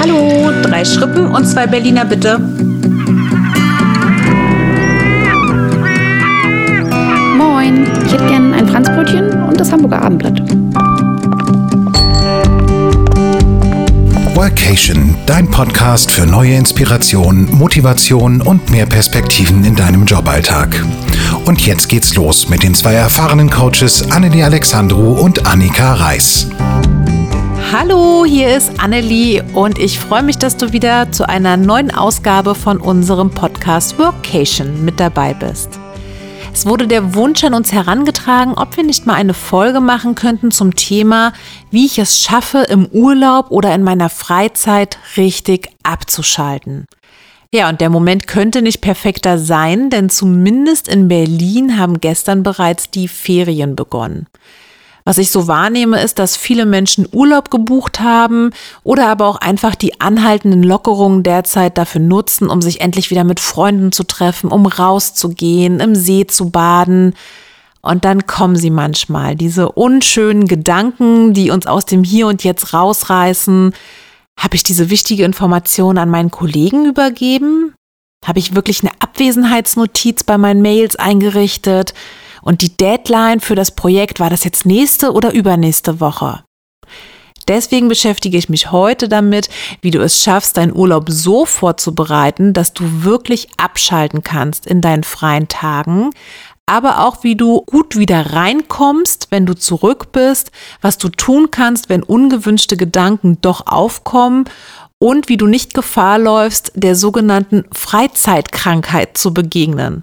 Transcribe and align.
Hallo, 0.00 0.50
drei 0.62 0.84
Schrippen 0.86 1.26
und 1.26 1.44
zwei 1.44 1.66
Berliner 1.66 2.06
bitte. 2.06 2.38
Moin, 7.36 7.86
ich 8.06 8.12
hätte 8.14 8.26
gern 8.26 8.54
ein 8.54 8.66
Franzbrötchen 8.68 9.42
und 9.42 9.60
das 9.60 9.70
Hamburger 9.70 10.00
Abendblatt. 10.00 10.40
Workation, 14.56 15.14
dein 15.26 15.50
Podcast 15.50 16.10
für 16.10 16.24
neue 16.24 16.54
Inspiration, 16.54 17.46
Motivation 17.54 18.40
und 18.40 18.70
mehr 18.70 18.86
Perspektiven 18.86 19.62
in 19.66 19.76
deinem 19.76 20.06
Joballtag. 20.06 20.82
Und 21.44 21.66
jetzt 21.66 21.90
geht's 21.90 22.14
los 22.14 22.48
mit 22.48 22.62
den 22.62 22.74
zwei 22.74 22.94
erfahrenen 22.94 23.50
Coaches 23.50 24.10
Annelie 24.10 24.46
Alexandru 24.46 25.12
und 25.12 25.46
Annika 25.46 25.92
Reis. 25.92 26.48
Hallo, 27.70 28.24
hier 28.24 28.56
ist 28.56 28.80
Annelie 28.80 29.44
und 29.52 29.78
ich 29.78 29.98
freue 29.98 30.22
mich, 30.22 30.38
dass 30.38 30.56
du 30.56 30.72
wieder 30.72 31.12
zu 31.12 31.28
einer 31.28 31.58
neuen 31.58 31.94
Ausgabe 31.94 32.54
von 32.54 32.78
unserem 32.78 33.30
Podcast 33.30 33.98
Workation 33.98 34.86
mit 34.86 34.98
dabei 34.98 35.34
bist. 35.34 35.75
Es 36.56 36.64
wurde 36.64 36.86
der 36.88 37.14
Wunsch 37.14 37.44
an 37.44 37.52
uns 37.52 37.70
herangetragen, 37.70 38.54
ob 38.54 38.78
wir 38.78 38.82
nicht 38.82 39.04
mal 39.04 39.12
eine 39.12 39.34
Folge 39.34 39.80
machen 39.80 40.14
könnten 40.14 40.50
zum 40.50 40.74
Thema, 40.74 41.34
wie 41.70 41.84
ich 41.84 41.98
es 41.98 42.22
schaffe, 42.22 42.60
im 42.70 42.86
Urlaub 42.86 43.50
oder 43.50 43.74
in 43.74 43.82
meiner 43.82 44.08
Freizeit 44.08 44.96
richtig 45.18 45.68
abzuschalten. 45.82 46.86
Ja, 47.52 47.68
und 47.68 47.82
der 47.82 47.90
Moment 47.90 48.26
könnte 48.26 48.62
nicht 48.62 48.80
perfekter 48.80 49.36
sein, 49.36 49.90
denn 49.90 50.08
zumindest 50.08 50.88
in 50.88 51.08
Berlin 51.08 51.78
haben 51.78 52.00
gestern 52.00 52.42
bereits 52.42 52.90
die 52.90 53.08
Ferien 53.08 53.76
begonnen. 53.76 54.26
Was 55.06 55.18
ich 55.18 55.30
so 55.30 55.46
wahrnehme, 55.46 56.02
ist, 56.02 56.18
dass 56.18 56.36
viele 56.36 56.66
Menschen 56.66 57.06
Urlaub 57.12 57.52
gebucht 57.52 58.00
haben 58.00 58.50
oder 58.82 59.06
aber 59.06 59.28
auch 59.28 59.36
einfach 59.36 59.76
die 59.76 60.00
anhaltenden 60.00 60.64
Lockerungen 60.64 61.22
derzeit 61.22 61.78
dafür 61.78 62.00
nutzen, 62.00 62.50
um 62.50 62.60
sich 62.60 62.80
endlich 62.80 63.12
wieder 63.12 63.22
mit 63.22 63.38
Freunden 63.38 63.92
zu 63.92 64.02
treffen, 64.02 64.50
um 64.50 64.66
rauszugehen, 64.66 65.78
im 65.78 65.94
See 65.94 66.26
zu 66.26 66.50
baden. 66.50 67.14
Und 67.82 68.04
dann 68.04 68.26
kommen 68.26 68.56
sie 68.56 68.70
manchmal, 68.70 69.36
diese 69.36 69.70
unschönen 69.70 70.48
Gedanken, 70.48 71.34
die 71.34 71.52
uns 71.52 71.68
aus 71.68 71.86
dem 71.86 72.02
Hier 72.02 72.26
und 72.26 72.42
Jetzt 72.42 72.74
rausreißen. 72.74 73.74
Habe 74.36 74.56
ich 74.56 74.64
diese 74.64 74.90
wichtige 74.90 75.24
Information 75.24 75.98
an 75.98 76.10
meinen 76.10 76.32
Kollegen 76.32 76.84
übergeben? 76.84 77.74
Habe 78.24 78.40
ich 78.40 78.56
wirklich 78.56 78.82
eine 78.82 78.90
Abwesenheitsnotiz 78.98 80.24
bei 80.24 80.36
meinen 80.36 80.62
Mails 80.62 80.96
eingerichtet? 80.96 81.94
Und 82.46 82.62
die 82.62 82.76
Deadline 82.76 83.40
für 83.40 83.56
das 83.56 83.72
Projekt 83.72 84.20
war 84.20 84.30
das 84.30 84.44
jetzt 84.44 84.66
nächste 84.66 85.12
oder 85.12 85.32
übernächste 85.32 85.98
Woche. 85.98 86.44
Deswegen 87.48 87.88
beschäftige 87.88 88.38
ich 88.38 88.48
mich 88.48 88.70
heute 88.70 89.08
damit, 89.08 89.48
wie 89.80 89.90
du 89.90 90.00
es 90.00 90.22
schaffst, 90.22 90.56
deinen 90.56 90.74
Urlaub 90.74 91.06
so 91.08 91.44
vorzubereiten, 91.44 92.52
dass 92.52 92.72
du 92.72 93.02
wirklich 93.02 93.48
abschalten 93.56 94.22
kannst 94.22 94.64
in 94.64 94.80
deinen 94.80 95.02
freien 95.02 95.48
Tagen, 95.48 96.10
aber 96.66 97.04
auch 97.04 97.24
wie 97.24 97.34
du 97.34 97.62
gut 97.62 97.96
wieder 97.96 98.32
reinkommst, 98.32 99.26
wenn 99.30 99.44
du 99.44 99.54
zurück 99.54 100.12
bist, 100.12 100.52
was 100.80 100.98
du 100.98 101.08
tun 101.08 101.50
kannst, 101.50 101.88
wenn 101.88 102.04
ungewünschte 102.04 102.76
Gedanken 102.76 103.38
doch 103.40 103.66
aufkommen 103.66 104.44
und 104.98 105.28
wie 105.28 105.36
du 105.36 105.46
nicht 105.46 105.74
Gefahr 105.74 106.18
läufst, 106.18 106.72
der 106.74 106.94
sogenannten 106.94 107.64
Freizeitkrankheit 107.72 109.18
zu 109.18 109.34
begegnen. 109.34 110.02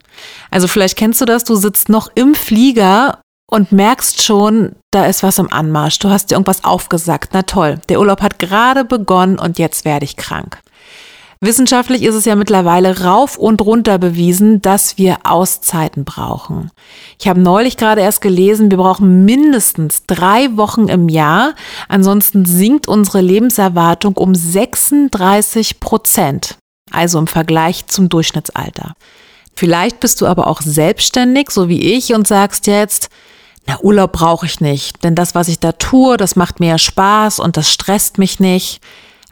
Also 0.52 0.68
vielleicht 0.68 0.98
kennst 0.98 1.22
du 1.22 1.26
das, 1.26 1.44
du 1.44 1.56
sitzt 1.56 1.90
noch 1.90 2.10
im 2.16 2.36
Flieger 2.36 3.20
und 3.50 3.72
merkst 3.72 4.24
schon, 4.24 4.76
da 4.92 5.06
ist 5.06 5.24
was 5.24 5.40
im 5.40 5.52
Anmarsch. 5.52 6.00
Du 6.00 6.10
hast 6.10 6.30
dir 6.30 6.36
irgendwas 6.36 6.64
aufgesagt. 6.64 7.32
Na 7.34 7.44
toll, 7.44 7.80
der 7.90 8.00
Urlaub 8.00 8.22
hat 8.22 8.40
gerade 8.40 8.86
begonnen 8.86 9.40
und 9.40 9.60
jetzt 9.60 9.86
werde 9.86 10.06
ich 10.06 10.16
krank. 10.16 10.60
Wissenschaftlich 11.44 12.04
ist 12.04 12.16
es 12.16 12.24
ja 12.24 12.38
mittlerweile 12.38 13.02
rauf 13.02 13.38
und 13.38 13.62
runter 13.62 13.98
bewiesen, 13.98 14.62
dass 14.62 14.98
wir 14.98 15.18
Auszeiten 15.26 16.06
brauchen. 16.06 16.72
Ich 17.20 17.28
habe 17.28 17.42
neulich 17.42 17.76
gerade 17.76 18.00
erst 18.00 18.22
gelesen, 18.22 18.72
wir 18.72 18.78
brauchen 18.78 19.26
mindestens 19.26 20.06
drei 20.08 20.56
Wochen 20.56 20.88
im 20.88 21.10
Jahr. 21.10 21.54
Ansonsten 21.90 22.46
sinkt 22.46 22.88
unsere 22.88 23.20
Lebenserwartung 23.20 24.16
um 24.16 24.34
36 24.34 25.82
Prozent. 25.82 26.56
Also 26.92 27.20
im 27.20 27.28
Vergleich 27.28 27.88
zum 27.88 28.08
Durchschnittsalter. 28.08 28.94
Vielleicht 29.54 30.00
bist 30.00 30.22
du 30.22 30.28
aber 30.28 30.48
auch 30.48 30.62
selbstständig, 30.62 31.52
so 31.52 31.68
wie 31.68 31.94
ich, 31.94 32.14
und 32.14 32.26
sagst 32.26 32.68
jetzt, 32.68 33.10
na, 33.68 33.82
Urlaub 33.82 34.14
brauche 34.14 34.46
ich 34.46 34.62
nicht, 34.62 35.04
denn 35.04 35.14
das, 35.14 35.36
was 35.36 35.50
ich 35.50 35.60
da 35.60 35.74
tue, 35.74 36.16
das 36.16 36.38
macht 36.38 36.62
mir 36.62 36.78
Spaß 36.78 37.40
und 37.40 37.58
das 37.58 37.70
stresst 37.70 38.18
mich 38.18 38.40
nicht. 38.40 38.80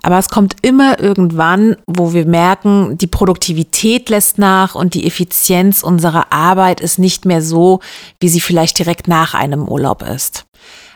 Aber 0.04 0.18
es 0.18 0.30
kommt 0.30 0.56
immer 0.62 1.00
irgendwann, 1.00 1.76
wo 1.86 2.14
wir 2.14 2.26
merken, 2.26 2.98
die 2.98 3.08
Produktivität 3.08 4.10
lässt 4.10 4.40
nach 4.40 4.74
und 4.74 4.96
die 4.96 5.06
Effizienz 5.06 5.84
unserer 5.84 6.34
Arbeit 6.34 6.82
ist 6.82 6.98
nicht 6.98 7.26
mehr 7.26 7.42
so, 7.42 7.82
wie 8.20 8.30
sie 8.30 8.42
vielleicht 8.42 8.80
direkt 8.80 9.08
nach 9.08 9.34
einem 9.34 9.68
Urlaub 9.68 10.02
ist. 10.02 10.46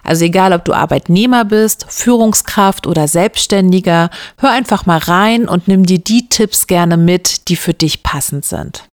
Also 0.03 0.25
egal, 0.25 0.53
ob 0.53 0.65
du 0.65 0.73
Arbeitnehmer 0.73 1.45
bist, 1.45 1.85
Führungskraft 1.89 2.85
oder 2.85 3.07
Selbstständiger, 3.07 4.09
hör 4.37 4.51
einfach 4.51 4.85
mal 4.85 4.99
rein 4.99 5.47
und 5.47 5.67
nimm 5.67 5.85
dir 5.85 5.99
die 5.99 6.29
Tipps 6.29 6.67
gerne 6.67 6.95
mit, 6.95 7.49
die 7.49 7.55
für 7.55 7.73
dich 7.73 8.03
passend 8.03 8.45
sind. 8.45 8.87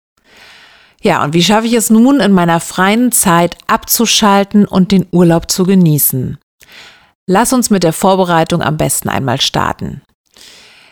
Ja, 1.01 1.23
und 1.23 1.33
wie 1.33 1.43
schaffe 1.43 1.65
ich 1.65 1.73
es 1.73 1.89
nun, 1.89 2.19
in 2.19 2.31
meiner 2.31 2.59
freien 2.59 3.11
Zeit 3.11 3.57
abzuschalten 3.67 4.65
und 4.65 4.91
den 4.91 5.07
Urlaub 5.11 5.49
zu 5.49 5.63
genießen? 5.63 6.37
Lass 7.31 7.53
uns 7.53 7.69
mit 7.69 7.83
der 7.83 7.93
Vorbereitung 7.93 8.63
am 8.63 8.77
besten 8.77 9.07
einmal 9.07 9.39
starten. 9.39 10.01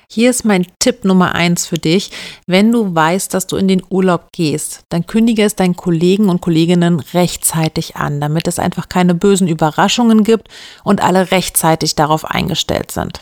Hier 0.07 0.29
ist 0.29 0.45
mein 0.45 0.67
Tipp 0.77 1.03
Nummer 1.03 1.33
eins 1.33 1.65
für 1.65 1.79
dich. 1.79 2.11
Wenn 2.45 2.71
du 2.71 2.93
weißt, 2.93 3.33
dass 3.33 3.47
du 3.47 3.55
in 3.57 3.67
den 3.67 3.81
Urlaub 3.89 4.27
gehst, 4.33 4.83
dann 4.89 5.07
kündige 5.07 5.43
es 5.43 5.55
deinen 5.55 5.75
Kollegen 5.75 6.29
und 6.29 6.39
Kolleginnen 6.39 6.99
rechtzeitig 6.99 7.95
an, 7.95 8.21
damit 8.21 8.47
es 8.47 8.59
einfach 8.59 8.87
keine 8.87 9.15
bösen 9.15 9.47
Überraschungen 9.47 10.23
gibt 10.23 10.49
und 10.83 11.03
alle 11.03 11.31
rechtzeitig 11.31 11.95
darauf 11.95 12.23
eingestellt 12.23 12.91
sind. 12.91 13.21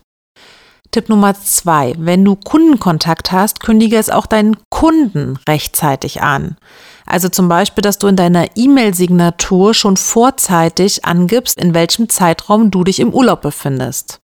Tipp 0.92 1.08
Nummer 1.08 1.36
zwei. 1.36 1.94
Wenn 1.98 2.26
du 2.26 2.36
Kundenkontakt 2.36 3.32
hast, 3.32 3.62
kündige 3.62 3.96
es 3.96 4.10
auch 4.10 4.26
deinen 4.26 4.58
Kunden 4.70 5.40
rechtzeitig 5.48 6.22
an. 6.22 6.58
Also 7.06 7.30
zum 7.30 7.48
Beispiel, 7.48 7.82
dass 7.82 8.00
du 8.00 8.08
in 8.08 8.16
deiner 8.16 8.58
E-Mail-Signatur 8.58 9.74
schon 9.74 9.96
vorzeitig 9.96 11.06
angibst, 11.06 11.60
in 11.60 11.74
welchem 11.74 12.10
Zeitraum 12.10 12.72
du 12.72 12.84
dich 12.84 13.00
im 13.00 13.14
Urlaub 13.14 13.42
befindest. 13.42 14.20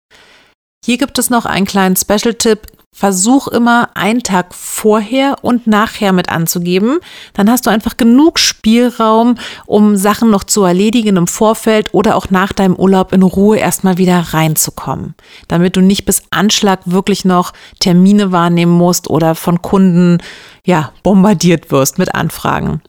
Hier 0.85 0.97
gibt 0.97 1.19
es 1.19 1.29
noch 1.29 1.45
einen 1.45 1.67
kleinen 1.67 1.97
Special-Tipp. 1.97 2.78
Versuch 2.95 3.47
immer 3.47 3.91
einen 3.95 4.23
Tag 4.23 4.55
vorher 4.55 5.37
und 5.43 5.67
nachher 5.67 6.13
mit 6.13 6.31
anzugeben. 6.31 6.99
Dann 7.33 7.49
hast 7.49 7.67
du 7.67 7.71
einfach 7.71 7.97
genug 7.97 8.39
Spielraum, 8.39 9.37
um 9.67 9.97
Sachen 9.97 10.31
noch 10.31 10.43
zu 10.43 10.65
erledigen 10.65 11.17
im 11.17 11.27
Vorfeld 11.29 11.95
oder 11.95 12.17
auch 12.17 12.31
nach 12.31 12.53
deinem 12.53 12.75
Urlaub 12.75 13.13
in 13.13 13.23
Ruhe 13.23 13.59
erstmal 13.59 13.99
wieder 13.99 14.19
reinzukommen. 14.19 15.15
Damit 15.47 15.77
du 15.77 15.81
nicht 15.81 16.07
bis 16.07 16.23
Anschlag 16.31 16.81
wirklich 16.87 17.25
noch 17.25 17.53
Termine 17.79 18.33
wahrnehmen 18.33 18.73
musst 18.73 19.09
oder 19.09 19.35
von 19.35 19.63
Kunden, 19.63 20.19
ja, 20.65 20.93
bombardiert 21.03 21.71
wirst 21.71 21.99
mit 21.99 22.15
Anfragen. 22.15 22.83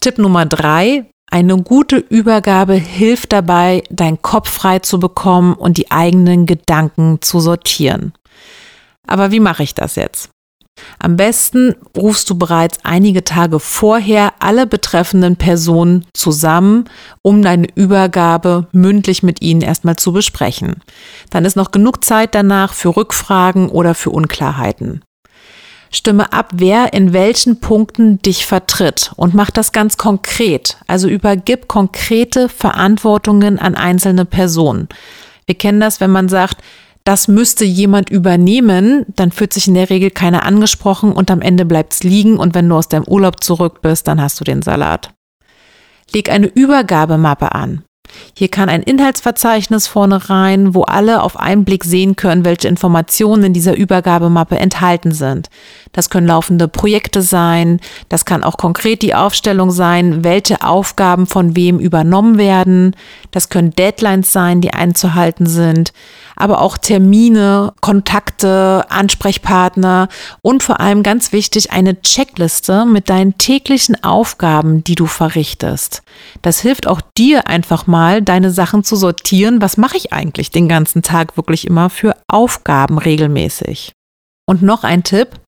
Tipp 0.00 0.18
Nummer 0.18 0.44
drei, 0.44 1.06
eine 1.30 1.56
gute 1.62 1.96
Übergabe 1.96 2.74
hilft 2.74 3.32
dabei, 3.32 3.82
deinen 3.90 4.22
Kopf 4.22 4.50
frei 4.50 4.80
zu 4.80 4.98
bekommen 4.98 5.54
und 5.54 5.78
die 5.78 5.90
eigenen 5.90 6.46
Gedanken 6.46 7.18
zu 7.22 7.40
sortieren. 7.40 8.12
Aber 9.06 9.30
wie 9.30 9.40
mache 9.40 9.62
ich 9.62 9.74
das 9.74 9.96
jetzt? 9.96 10.30
Am 10.98 11.16
besten 11.16 11.74
rufst 11.96 12.28
du 12.30 12.36
bereits 12.36 12.78
einige 12.82 13.22
Tage 13.22 13.60
vorher 13.60 14.32
alle 14.40 14.66
betreffenden 14.66 15.36
Personen 15.36 16.04
zusammen, 16.14 16.88
um 17.22 17.42
deine 17.42 17.68
Übergabe 17.74 18.66
mündlich 18.72 19.22
mit 19.22 19.40
ihnen 19.40 19.60
erstmal 19.60 19.96
zu 19.96 20.12
besprechen. 20.12 20.82
Dann 21.30 21.44
ist 21.44 21.56
noch 21.56 21.70
genug 21.70 22.04
Zeit 22.04 22.34
danach 22.34 22.74
für 22.74 22.96
Rückfragen 22.96 23.68
oder 23.68 23.94
für 23.94 24.10
Unklarheiten. 24.10 25.02
Stimme 25.92 26.32
ab, 26.32 26.50
wer 26.54 26.92
in 26.92 27.12
welchen 27.12 27.60
Punkten 27.60 28.20
dich 28.20 28.46
vertritt 28.46 29.12
und 29.14 29.32
mach 29.32 29.52
das 29.52 29.70
ganz 29.70 29.96
konkret. 29.96 30.76
Also 30.88 31.06
übergib 31.06 31.68
konkrete 31.68 32.48
Verantwortungen 32.48 33.60
an 33.60 33.76
einzelne 33.76 34.24
Personen. 34.24 34.88
Wir 35.46 35.54
kennen 35.54 35.78
das, 35.78 36.00
wenn 36.00 36.10
man 36.10 36.28
sagt, 36.28 36.56
das 37.04 37.28
müsste 37.28 37.66
jemand 37.66 38.08
übernehmen, 38.08 39.04
dann 39.14 39.30
fühlt 39.30 39.52
sich 39.52 39.68
in 39.68 39.74
der 39.74 39.90
Regel 39.90 40.10
keiner 40.10 40.44
angesprochen 40.44 41.12
und 41.12 41.30
am 41.30 41.42
Ende 41.42 41.66
bleibt's 41.66 42.02
liegen 42.02 42.38
und 42.38 42.54
wenn 42.54 42.68
du 42.68 42.76
aus 42.76 42.88
deinem 42.88 43.06
Urlaub 43.06 43.44
zurück 43.44 43.82
bist, 43.82 44.08
dann 44.08 44.20
hast 44.20 44.40
du 44.40 44.44
den 44.44 44.62
Salat. 44.62 45.12
Leg 46.12 46.30
eine 46.30 46.46
Übergabemappe 46.46 47.54
an. 47.54 47.84
Hier 48.36 48.48
kann 48.48 48.68
ein 48.68 48.82
Inhaltsverzeichnis 48.82 49.86
vorne 49.86 50.30
rein, 50.30 50.74
wo 50.74 50.82
alle 50.82 51.22
auf 51.22 51.38
einen 51.38 51.64
Blick 51.64 51.84
sehen 51.84 52.16
können, 52.16 52.44
welche 52.44 52.68
Informationen 52.68 53.44
in 53.44 53.52
dieser 53.52 53.76
Übergabemappe 53.76 54.58
enthalten 54.58 55.12
sind. 55.12 55.48
Das 55.94 56.10
können 56.10 56.26
laufende 56.26 56.68
Projekte 56.68 57.22
sein, 57.22 57.80
das 58.10 58.26
kann 58.26 58.44
auch 58.44 58.58
konkret 58.58 59.00
die 59.00 59.14
Aufstellung 59.14 59.70
sein, 59.70 60.22
welche 60.22 60.62
Aufgaben 60.62 61.26
von 61.26 61.56
wem 61.56 61.78
übernommen 61.78 62.36
werden, 62.36 62.94
das 63.30 63.48
können 63.48 63.70
Deadlines 63.70 64.32
sein, 64.32 64.60
die 64.60 64.74
einzuhalten 64.74 65.46
sind, 65.46 65.92
aber 66.36 66.60
auch 66.60 66.76
Termine, 66.76 67.72
Kontakte, 67.80 68.84
Ansprechpartner 68.88 70.08
und 70.42 70.62
vor 70.62 70.80
allem 70.80 71.02
ganz 71.02 71.32
wichtig 71.32 71.70
eine 71.72 72.00
Checkliste 72.02 72.84
mit 72.84 73.08
deinen 73.08 73.38
täglichen 73.38 74.02
Aufgaben, 74.02 74.84
die 74.84 74.96
du 74.96 75.06
verrichtest. 75.06 76.02
Das 76.42 76.60
hilft 76.60 76.86
auch 76.86 77.00
dir 77.16 77.46
einfach 77.48 77.86
mal, 77.86 78.20
deine 78.20 78.50
Sachen 78.50 78.82
zu 78.82 78.96
sortieren. 78.96 79.62
Was 79.62 79.76
mache 79.76 79.96
ich 79.96 80.12
eigentlich 80.12 80.50
den 80.50 80.68
ganzen 80.68 81.02
Tag 81.02 81.36
wirklich 81.36 81.66
immer 81.66 81.88
für 81.88 82.16
Aufgaben 82.28 82.98
regelmäßig? 82.98 83.92
Und 84.46 84.62
noch 84.62 84.84
ein 84.84 85.04
Tipp, 85.04 85.40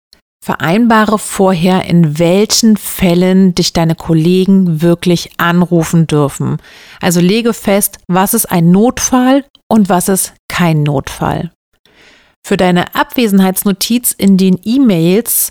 Vereinbare 0.47 1.19
vorher, 1.19 1.87
in 1.87 2.21
welchen 2.21 2.77
Fällen 2.77 3.57
dich 3.57 3.73
deine 3.73 3.97
Kollegen 3.97 4.81
wirklich 4.81 5.31
anrufen 5.39 6.07
dürfen. 6.07 6.59
Also 7.01 7.19
lege 7.19 7.53
fest, 7.53 7.99
was 8.07 8.33
ist 8.33 8.47
ein 8.47 8.71
Notfall 8.71 9.45
und 9.67 9.89
was 9.89 10.09
ist 10.09 10.35
kein 10.47 10.85
Notfall. 10.85 11.51
Für 12.47 12.57
deine 12.57 12.95
Abwesenheitsnotiz 12.95 14.13
in 14.13 14.37
den 14.37 14.61
E-Mails 14.63 15.51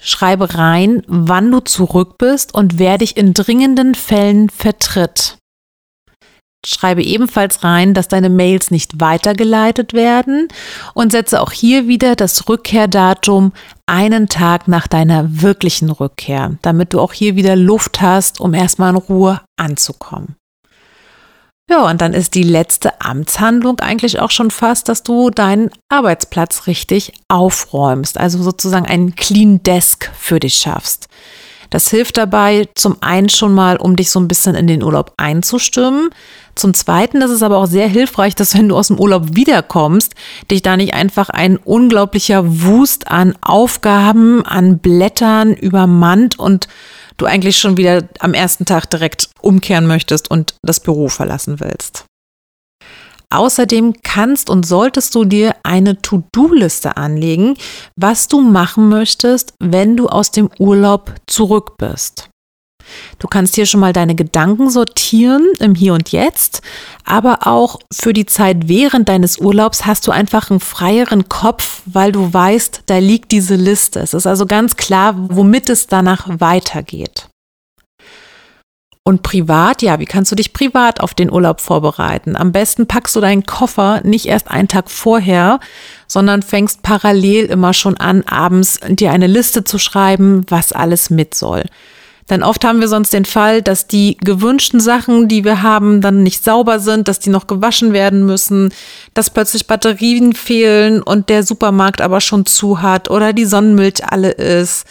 schreibe 0.00 0.54
rein, 0.54 1.02
wann 1.08 1.50
du 1.50 1.58
zurück 1.58 2.16
bist 2.16 2.54
und 2.54 2.78
wer 2.78 2.98
dich 2.98 3.16
in 3.16 3.34
dringenden 3.34 3.96
Fällen 3.96 4.48
vertritt. 4.48 5.38
Schreibe 6.66 7.02
ebenfalls 7.02 7.62
rein, 7.62 7.94
dass 7.94 8.08
deine 8.08 8.28
Mails 8.28 8.70
nicht 8.70 9.00
weitergeleitet 9.00 9.92
werden 9.92 10.48
und 10.94 11.12
setze 11.12 11.40
auch 11.40 11.52
hier 11.52 11.86
wieder 11.86 12.16
das 12.16 12.48
Rückkehrdatum 12.48 13.52
einen 13.86 14.28
Tag 14.28 14.66
nach 14.66 14.88
deiner 14.88 15.42
wirklichen 15.42 15.90
Rückkehr, 15.90 16.58
damit 16.62 16.92
du 16.92 17.00
auch 17.00 17.12
hier 17.12 17.36
wieder 17.36 17.54
Luft 17.54 18.00
hast, 18.00 18.40
um 18.40 18.52
erstmal 18.52 18.90
in 18.90 18.96
Ruhe 18.96 19.40
anzukommen. 19.56 20.34
Ja, 21.68 21.88
und 21.88 22.00
dann 22.00 22.14
ist 22.14 22.34
die 22.34 22.44
letzte 22.44 23.00
Amtshandlung 23.00 23.80
eigentlich 23.80 24.20
auch 24.20 24.30
schon 24.30 24.52
fast, 24.52 24.88
dass 24.88 25.02
du 25.02 25.30
deinen 25.30 25.70
Arbeitsplatz 25.88 26.68
richtig 26.68 27.12
aufräumst, 27.28 28.18
also 28.18 28.40
sozusagen 28.42 28.86
einen 28.86 29.16
Clean 29.16 29.62
Desk 29.62 30.10
für 30.16 30.38
dich 30.38 30.54
schaffst. 30.54 31.08
Das 31.70 31.88
hilft 31.90 32.16
dabei 32.16 32.68
zum 32.74 32.96
einen 33.00 33.28
schon 33.28 33.54
mal, 33.54 33.76
um 33.76 33.96
dich 33.96 34.10
so 34.10 34.20
ein 34.20 34.28
bisschen 34.28 34.54
in 34.54 34.66
den 34.66 34.82
Urlaub 34.82 35.12
einzustimmen. 35.16 36.10
Zum 36.54 36.72
Zweiten 36.72 37.20
ist 37.20 37.30
es 37.30 37.42
aber 37.42 37.58
auch 37.58 37.66
sehr 37.66 37.88
hilfreich, 37.88 38.34
dass 38.34 38.56
wenn 38.56 38.68
du 38.68 38.76
aus 38.76 38.88
dem 38.88 38.98
Urlaub 38.98 39.36
wiederkommst, 39.36 40.14
dich 40.50 40.62
da 40.62 40.76
nicht 40.76 40.94
einfach 40.94 41.28
ein 41.28 41.58
unglaublicher 41.58 42.62
Wust 42.62 43.10
an 43.10 43.36
Aufgaben, 43.42 44.44
an 44.44 44.78
Blättern 44.78 45.52
übermannt 45.52 46.38
und 46.38 46.68
du 47.18 47.26
eigentlich 47.26 47.58
schon 47.58 47.76
wieder 47.76 48.04
am 48.20 48.34
ersten 48.34 48.64
Tag 48.64 48.86
direkt 48.90 49.28
umkehren 49.40 49.86
möchtest 49.86 50.30
und 50.30 50.54
das 50.62 50.80
Büro 50.80 51.08
verlassen 51.08 51.60
willst. 51.60 52.04
Außerdem 53.30 53.94
kannst 54.02 54.50
und 54.50 54.66
solltest 54.66 55.14
du 55.14 55.24
dir 55.24 55.54
eine 55.62 56.00
To-Do-Liste 56.00 56.96
anlegen, 56.96 57.56
was 57.96 58.28
du 58.28 58.40
machen 58.40 58.88
möchtest, 58.88 59.54
wenn 59.60 59.96
du 59.96 60.08
aus 60.08 60.30
dem 60.30 60.48
Urlaub 60.58 61.14
zurück 61.26 61.76
bist. 61.78 62.28
Du 63.18 63.26
kannst 63.26 63.54
hier 63.54 63.66
schon 63.66 63.80
mal 63.80 63.92
deine 63.92 64.14
Gedanken 64.14 64.70
sortieren 64.70 65.44
im 65.58 65.74
Hier 65.74 65.94
und 65.94 66.12
Jetzt, 66.12 66.62
aber 67.04 67.46
auch 67.46 67.78
für 67.92 68.12
die 68.12 68.26
Zeit 68.26 68.68
während 68.68 69.08
deines 69.08 69.38
Urlaubs 69.38 69.86
hast 69.86 70.06
du 70.06 70.12
einfach 70.12 70.50
einen 70.50 70.60
freieren 70.60 71.28
Kopf, 71.28 71.82
weil 71.86 72.12
du 72.12 72.32
weißt, 72.32 72.82
da 72.86 72.98
liegt 72.98 73.32
diese 73.32 73.56
Liste. 73.56 74.00
Es 74.00 74.14
ist 74.14 74.26
also 74.26 74.46
ganz 74.46 74.76
klar, 74.76 75.14
womit 75.16 75.68
es 75.68 75.86
danach 75.86 76.26
weitergeht. 76.40 77.28
Und 79.06 79.22
privat, 79.22 79.82
ja, 79.82 80.00
wie 80.00 80.04
kannst 80.04 80.32
du 80.32 80.34
dich 80.34 80.52
privat 80.52 80.98
auf 80.98 81.14
den 81.14 81.30
Urlaub 81.30 81.60
vorbereiten? 81.60 82.34
Am 82.34 82.50
besten 82.50 82.88
packst 82.88 83.14
du 83.14 83.20
deinen 83.20 83.46
Koffer 83.46 84.00
nicht 84.02 84.26
erst 84.26 84.50
einen 84.50 84.66
Tag 84.66 84.90
vorher, 84.90 85.60
sondern 86.08 86.42
fängst 86.42 86.82
parallel 86.82 87.44
immer 87.44 87.72
schon 87.72 87.96
an, 87.98 88.22
abends 88.22 88.80
dir 88.88 89.12
eine 89.12 89.28
Liste 89.28 89.62
zu 89.62 89.78
schreiben, 89.78 90.44
was 90.48 90.72
alles 90.72 91.08
mit 91.08 91.36
soll. 91.36 91.62
Denn 92.30 92.42
oft 92.42 92.64
haben 92.64 92.80
wir 92.80 92.88
sonst 92.88 93.12
den 93.12 93.26
Fall, 93.26 93.62
dass 93.62 93.86
die 93.86 94.16
gewünschten 94.16 94.80
Sachen, 94.80 95.28
die 95.28 95.44
wir 95.44 95.62
haben, 95.62 96.00
dann 96.00 96.24
nicht 96.24 96.42
sauber 96.42 96.80
sind, 96.80 97.06
dass 97.06 97.20
die 97.20 97.30
noch 97.30 97.46
gewaschen 97.46 97.92
werden 97.92 98.26
müssen, 98.26 98.74
dass 99.14 99.30
plötzlich 99.30 99.68
Batterien 99.68 100.32
fehlen 100.32 101.00
und 101.00 101.28
der 101.28 101.44
Supermarkt 101.44 102.00
aber 102.00 102.20
schon 102.20 102.44
zu 102.44 102.82
hat 102.82 103.08
oder 103.08 103.32
die 103.32 103.44
Sonnenmilch 103.44 104.04
alle 104.04 104.32
ist 104.32 104.84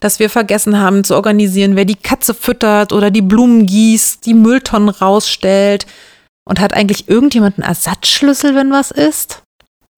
dass 0.00 0.18
wir 0.18 0.30
vergessen 0.30 0.78
haben 0.78 1.04
zu 1.04 1.14
organisieren, 1.14 1.76
wer 1.76 1.84
die 1.84 1.96
Katze 1.96 2.34
füttert 2.34 2.92
oder 2.92 3.10
die 3.10 3.22
Blumen 3.22 3.66
gießt, 3.66 4.26
die 4.26 4.34
Mülltonnen 4.34 4.88
rausstellt. 4.88 5.86
Und 6.48 6.58
hat 6.58 6.72
eigentlich 6.74 7.08
irgendjemand 7.08 7.58
einen 7.58 7.68
Ersatzschlüssel, 7.68 8.56
wenn 8.56 8.72
was 8.72 8.90
ist? 8.90 9.42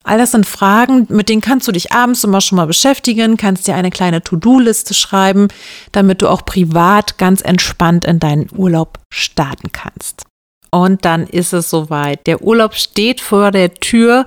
All 0.04 0.18
das 0.18 0.32
sind 0.32 0.46
Fragen, 0.46 1.06
mit 1.08 1.28
denen 1.28 1.40
kannst 1.40 1.68
du 1.68 1.72
dich 1.72 1.92
abends 1.92 2.24
immer 2.24 2.40
schon 2.40 2.56
mal 2.56 2.66
beschäftigen, 2.66 3.36
kannst 3.36 3.68
dir 3.68 3.76
eine 3.76 3.90
kleine 3.90 4.22
To-Do-Liste 4.22 4.94
schreiben, 4.94 5.48
damit 5.92 6.20
du 6.20 6.28
auch 6.28 6.44
privat 6.44 7.18
ganz 7.18 7.40
entspannt 7.40 8.04
in 8.04 8.18
deinen 8.18 8.48
Urlaub 8.54 8.98
starten 9.12 9.70
kannst. 9.72 10.24
Und 10.70 11.04
dann 11.04 11.26
ist 11.26 11.52
es 11.52 11.70
soweit. 11.70 12.26
Der 12.26 12.42
Urlaub 12.42 12.74
steht 12.74 13.20
vor 13.20 13.50
der 13.50 13.74
Tür 13.74 14.26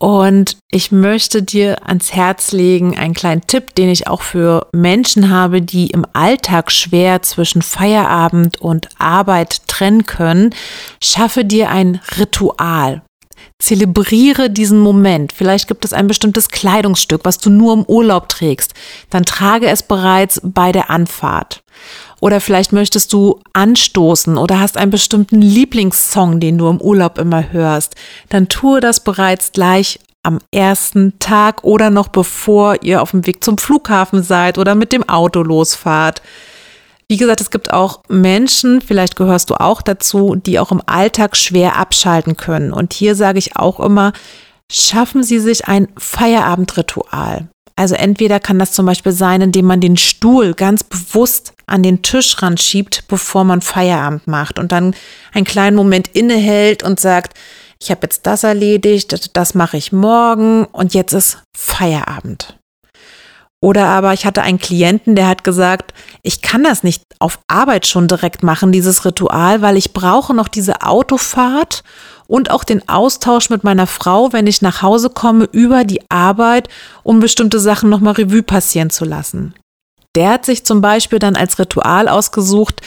und 0.00 0.56
ich 0.70 0.92
möchte 0.92 1.42
dir 1.42 1.86
ans 1.86 2.14
Herz 2.14 2.52
legen, 2.52 2.96
einen 2.96 3.12
kleinen 3.12 3.46
Tipp, 3.46 3.74
den 3.74 3.90
ich 3.90 4.06
auch 4.06 4.22
für 4.22 4.66
Menschen 4.72 5.28
habe, 5.28 5.60
die 5.60 5.88
im 5.88 6.06
Alltag 6.14 6.72
schwer 6.72 7.20
zwischen 7.20 7.60
Feierabend 7.60 8.62
und 8.62 8.88
Arbeit 8.98 9.68
trennen 9.68 10.06
können. 10.06 10.54
Schaffe 11.02 11.44
dir 11.44 11.68
ein 11.68 12.00
Ritual. 12.16 13.02
Zelebriere 13.58 14.48
diesen 14.48 14.80
Moment. 14.80 15.34
Vielleicht 15.34 15.68
gibt 15.68 15.84
es 15.84 15.92
ein 15.92 16.06
bestimmtes 16.06 16.48
Kleidungsstück, 16.48 17.20
was 17.24 17.36
du 17.36 17.50
nur 17.50 17.74
im 17.74 17.84
Urlaub 17.84 18.30
trägst. 18.30 18.72
Dann 19.10 19.26
trage 19.26 19.68
es 19.68 19.82
bereits 19.82 20.40
bei 20.42 20.72
der 20.72 20.88
Anfahrt. 20.88 21.62
Oder 22.20 22.40
vielleicht 22.40 22.72
möchtest 22.72 23.12
du 23.12 23.40
anstoßen 23.54 24.36
oder 24.36 24.60
hast 24.60 24.76
einen 24.76 24.90
bestimmten 24.90 25.40
Lieblingssong, 25.40 26.38
den 26.38 26.58
du 26.58 26.68
im 26.68 26.80
Urlaub 26.80 27.18
immer 27.18 27.52
hörst. 27.52 27.94
Dann 28.28 28.48
tue 28.48 28.80
das 28.80 29.00
bereits 29.00 29.52
gleich 29.52 29.98
am 30.22 30.38
ersten 30.52 31.18
Tag 31.18 31.64
oder 31.64 31.88
noch 31.88 32.08
bevor 32.08 32.82
ihr 32.82 33.00
auf 33.00 33.12
dem 33.12 33.26
Weg 33.26 33.42
zum 33.42 33.56
Flughafen 33.56 34.22
seid 34.22 34.58
oder 34.58 34.74
mit 34.74 34.92
dem 34.92 35.08
Auto 35.08 35.42
losfahrt. 35.42 36.20
Wie 37.08 37.16
gesagt, 37.16 37.40
es 37.40 37.50
gibt 37.50 37.72
auch 37.72 38.02
Menschen, 38.08 38.80
vielleicht 38.80 39.16
gehörst 39.16 39.50
du 39.50 39.54
auch 39.54 39.82
dazu, 39.82 40.36
die 40.36 40.60
auch 40.60 40.70
im 40.70 40.82
Alltag 40.86 41.36
schwer 41.36 41.76
abschalten 41.76 42.36
können. 42.36 42.72
Und 42.72 42.92
hier 42.92 43.16
sage 43.16 43.38
ich 43.38 43.56
auch 43.56 43.80
immer, 43.80 44.12
schaffen 44.70 45.24
Sie 45.24 45.40
sich 45.40 45.66
ein 45.66 45.88
Feierabendritual. 45.96 47.48
Also 47.80 47.94
entweder 47.94 48.40
kann 48.40 48.58
das 48.58 48.72
zum 48.72 48.84
Beispiel 48.84 49.12
sein, 49.12 49.40
indem 49.40 49.64
man 49.64 49.80
den 49.80 49.96
Stuhl 49.96 50.52
ganz 50.52 50.84
bewusst 50.84 51.54
an 51.64 51.82
den 51.82 52.02
Tischrand 52.02 52.60
schiebt, 52.60 53.04
bevor 53.08 53.44
man 53.44 53.62
Feierabend 53.62 54.26
macht 54.26 54.58
und 54.58 54.70
dann 54.70 54.94
einen 55.32 55.46
kleinen 55.46 55.76
Moment 55.76 56.08
innehält 56.08 56.82
und 56.82 57.00
sagt, 57.00 57.32
ich 57.82 57.90
habe 57.90 58.00
jetzt 58.02 58.26
das 58.26 58.44
erledigt, 58.44 59.34
das 59.34 59.54
mache 59.54 59.78
ich 59.78 59.92
morgen 59.92 60.66
und 60.66 60.92
jetzt 60.92 61.14
ist 61.14 61.38
Feierabend. 61.56 62.59
Oder 63.62 63.86
aber 63.86 64.14
ich 64.14 64.24
hatte 64.24 64.40
einen 64.40 64.58
Klienten, 64.58 65.14
der 65.14 65.28
hat 65.28 65.44
gesagt, 65.44 65.92
ich 66.22 66.40
kann 66.40 66.64
das 66.64 66.82
nicht 66.82 67.02
auf 67.18 67.40
Arbeit 67.46 67.86
schon 67.86 68.08
direkt 68.08 68.42
machen, 68.42 68.72
dieses 68.72 69.04
Ritual, 69.04 69.60
weil 69.60 69.76
ich 69.76 69.92
brauche 69.92 70.32
noch 70.32 70.48
diese 70.48 70.80
Autofahrt 70.80 71.84
und 72.26 72.50
auch 72.50 72.64
den 72.64 72.88
Austausch 72.88 73.50
mit 73.50 73.62
meiner 73.62 73.86
Frau, 73.86 74.32
wenn 74.32 74.46
ich 74.46 74.62
nach 74.62 74.80
Hause 74.80 75.10
komme, 75.10 75.46
über 75.52 75.84
die 75.84 76.00
Arbeit, 76.10 76.68
um 77.02 77.20
bestimmte 77.20 77.60
Sachen 77.60 77.90
nochmal 77.90 78.14
Revue 78.14 78.42
passieren 78.42 78.88
zu 78.88 79.04
lassen. 79.04 79.54
Der 80.16 80.30
hat 80.30 80.46
sich 80.46 80.64
zum 80.64 80.80
Beispiel 80.80 81.18
dann 81.18 81.36
als 81.36 81.58
Ritual 81.58 82.08
ausgesucht, 82.08 82.80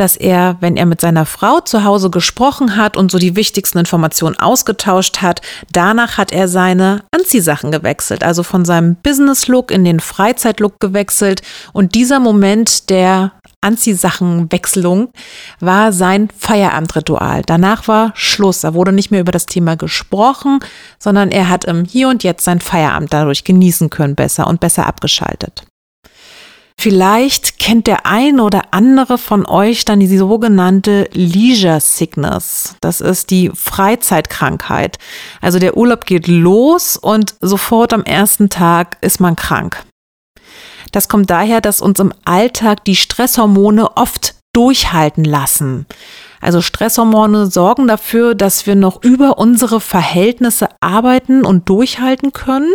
dass 0.00 0.16
er, 0.16 0.56
wenn 0.60 0.78
er 0.78 0.86
mit 0.86 1.00
seiner 1.02 1.26
Frau 1.26 1.60
zu 1.60 1.84
Hause 1.84 2.08
gesprochen 2.08 2.76
hat 2.76 2.96
und 2.96 3.10
so 3.12 3.18
die 3.18 3.36
wichtigsten 3.36 3.78
Informationen 3.78 4.38
ausgetauscht 4.38 5.20
hat, 5.20 5.42
danach 5.70 6.16
hat 6.16 6.32
er 6.32 6.48
seine 6.48 7.02
Anziehsachen 7.14 7.70
gewechselt, 7.70 8.24
also 8.24 8.42
von 8.42 8.64
seinem 8.64 8.96
Business-Look 8.96 9.70
in 9.70 9.84
den 9.84 10.00
Freizeit-Look 10.00 10.80
gewechselt. 10.80 11.42
Und 11.74 11.94
dieser 11.94 12.18
Moment 12.18 12.88
der 12.88 13.32
Anziehsachenwechselung 13.60 15.12
war 15.60 15.92
sein 15.92 16.28
Feierabendritual. 16.38 17.42
Danach 17.44 17.86
war 17.86 18.12
Schluss. 18.14 18.62
Da 18.62 18.72
wurde 18.72 18.92
nicht 18.92 19.10
mehr 19.10 19.20
über 19.20 19.32
das 19.32 19.44
Thema 19.44 19.76
gesprochen, 19.76 20.60
sondern 20.98 21.30
er 21.30 21.50
hat 21.50 21.66
im 21.66 21.84
Hier 21.84 22.08
und 22.08 22.24
Jetzt 22.24 22.44
sein 22.44 22.62
Feierabend 22.62 23.12
dadurch 23.12 23.44
genießen 23.44 23.90
können 23.90 24.14
besser 24.14 24.46
und 24.46 24.60
besser 24.60 24.86
abgeschaltet. 24.86 25.64
Vielleicht 26.80 27.58
kennt 27.58 27.86
der 27.86 28.06
ein 28.06 28.40
oder 28.40 28.62
andere 28.70 29.18
von 29.18 29.44
euch 29.44 29.84
dann 29.84 30.00
die 30.00 30.16
sogenannte 30.16 31.10
Leisure 31.12 31.78
Sickness. 31.78 32.74
Das 32.80 33.02
ist 33.02 33.28
die 33.28 33.50
Freizeitkrankheit. 33.52 34.96
Also 35.42 35.58
der 35.58 35.76
Urlaub 35.76 36.06
geht 36.06 36.26
los 36.26 36.96
und 36.96 37.34
sofort 37.42 37.92
am 37.92 38.02
ersten 38.04 38.48
Tag 38.48 38.96
ist 39.02 39.20
man 39.20 39.36
krank. 39.36 39.84
Das 40.90 41.10
kommt 41.10 41.28
daher, 41.28 41.60
dass 41.60 41.82
uns 41.82 42.00
im 42.00 42.14
Alltag 42.24 42.82
die 42.86 42.96
Stresshormone 42.96 43.98
oft 43.98 44.36
durchhalten 44.54 45.24
lassen. 45.24 45.84
Also 46.40 46.62
Stresshormone 46.62 47.50
sorgen 47.50 47.88
dafür, 47.88 48.34
dass 48.34 48.66
wir 48.66 48.74
noch 48.74 49.02
über 49.02 49.36
unsere 49.36 49.82
Verhältnisse 49.82 50.68
arbeiten 50.80 51.44
und 51.44 51.68
durchhalten 51.68 52.32
können. 52.32 52.72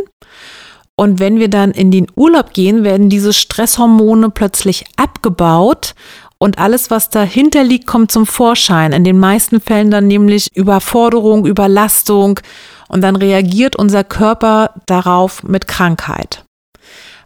Und 0.97 1.19
wenn 1.19 1.39
wir 1.39 1.49
dann 1.49 1.71
in 1.71 1.91
den 1.91 2.07
Urlaub 2.15 2.53
gehen, 2.53 2.83
werden 2.83 3.09
diese 3.09 3.33
Stresshormone 3.33 4.29
plötzlich 4.29 4.85
abgebaut 4.95 5.93
und 6.37 6.57
alles, 6.57 6.89
was 6.89 7.09
dahinter 7.09 7.63
liegt, 7.63 7.87
kommt 7.87 8.11
zum 8.11 8.25
Vorschein. 8.25 8.93
In 8.93 9.03
den 9.03 9.19
meisten 9.19 9.59
Fällen 9.59 9.91
dann 9.91 10.07
nämlich 10.07 10.55
Überforderung, 10.55 11.45
Überlastung 11.45 12.39
und 12.87 13.01
dann 13.01 13.15
reagiert 13.15 13.75
unser 13.75 14.03
Körper 14.03 14.71
darauf 14.85 15.43
mit 15.43 15.67
Krankheit. 15.67 16.45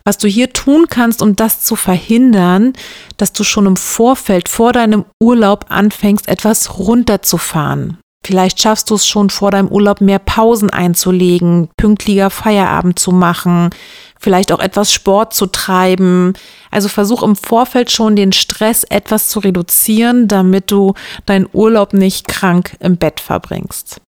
Was 0.04 0.18
du 0.18 0.28
hier 0.28 0.54
tun 0.54 0.86
kannst, 0.90 1.22
um 1.22 1.36
das 1.36 1.62
zu 1.62 1.76
verhindern, 1.76 2.74
dass 3.18 3.34
du 3.34 3.44
schon 3.44 3.68
im 3.68 3.76
Vorfeld 3.76 4.50
vor 4.50 4.74
deinem 4.74 5.06
Urlaub 5.22 5.66
anfängst, 5.70 6.28
etwas 6.28 6.80
runterzufahren. 6.80 8.00
Vielleicht 8.26 8.60
schaffst 8.60 8.90
du 8.90 8.96
es 8.96 9.08
schon 9.08 9.30
vor 9.30 9.52
deinem 9.52 9.70
Urlaub 9.70 10.02
mehr 10.02 10.20
Pausen 10.20 10.70
einzulegen, 10.70 11.70
pünktlicher 11.78 12.30
Feierabend 12.30 13.00
zu 13.00 13.12
machen, 13.12 13.70
vielleicht 14.20 14.52
auch 14.52 14.60
etwas 14.60 14.92
Sport 14.92 15.34
zu 15.34 15.46
treiben. 15.48 16.34
Also 16.70 16.90
versuch 16.90 17.24
im 17.24 17.36
Vorfeld 17.36 17.92
schon 17.92 18.16
den 18.16 18.34
Stress 18.34 18.84
etwas 18.84 19.30
zu 19.30 19.40
reduzieren, 19.40 20.28
damit 20.28 20.70
du 20.70 20.94
deinen 21.26 21.48
Urlaub 21.54 21.94
nicht 21.94 22.28
krank 22.28 22.76
im 22.80 22.98
Bett 22.98 23.20
verbringst. 23.20 24.02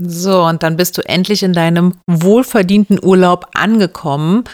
So, 0.00 0.44
und 0.44 0.62
dann 0.62 0.76
bist 0.76 0.96
du 0.96 1.02
endlich 1.02 1.42
in 1.42 1.52
deinem 1.52 1.94
wohlverdienten 2.06 2.98
Urlaub 3.02 3.48
angekommen 3.54 4.44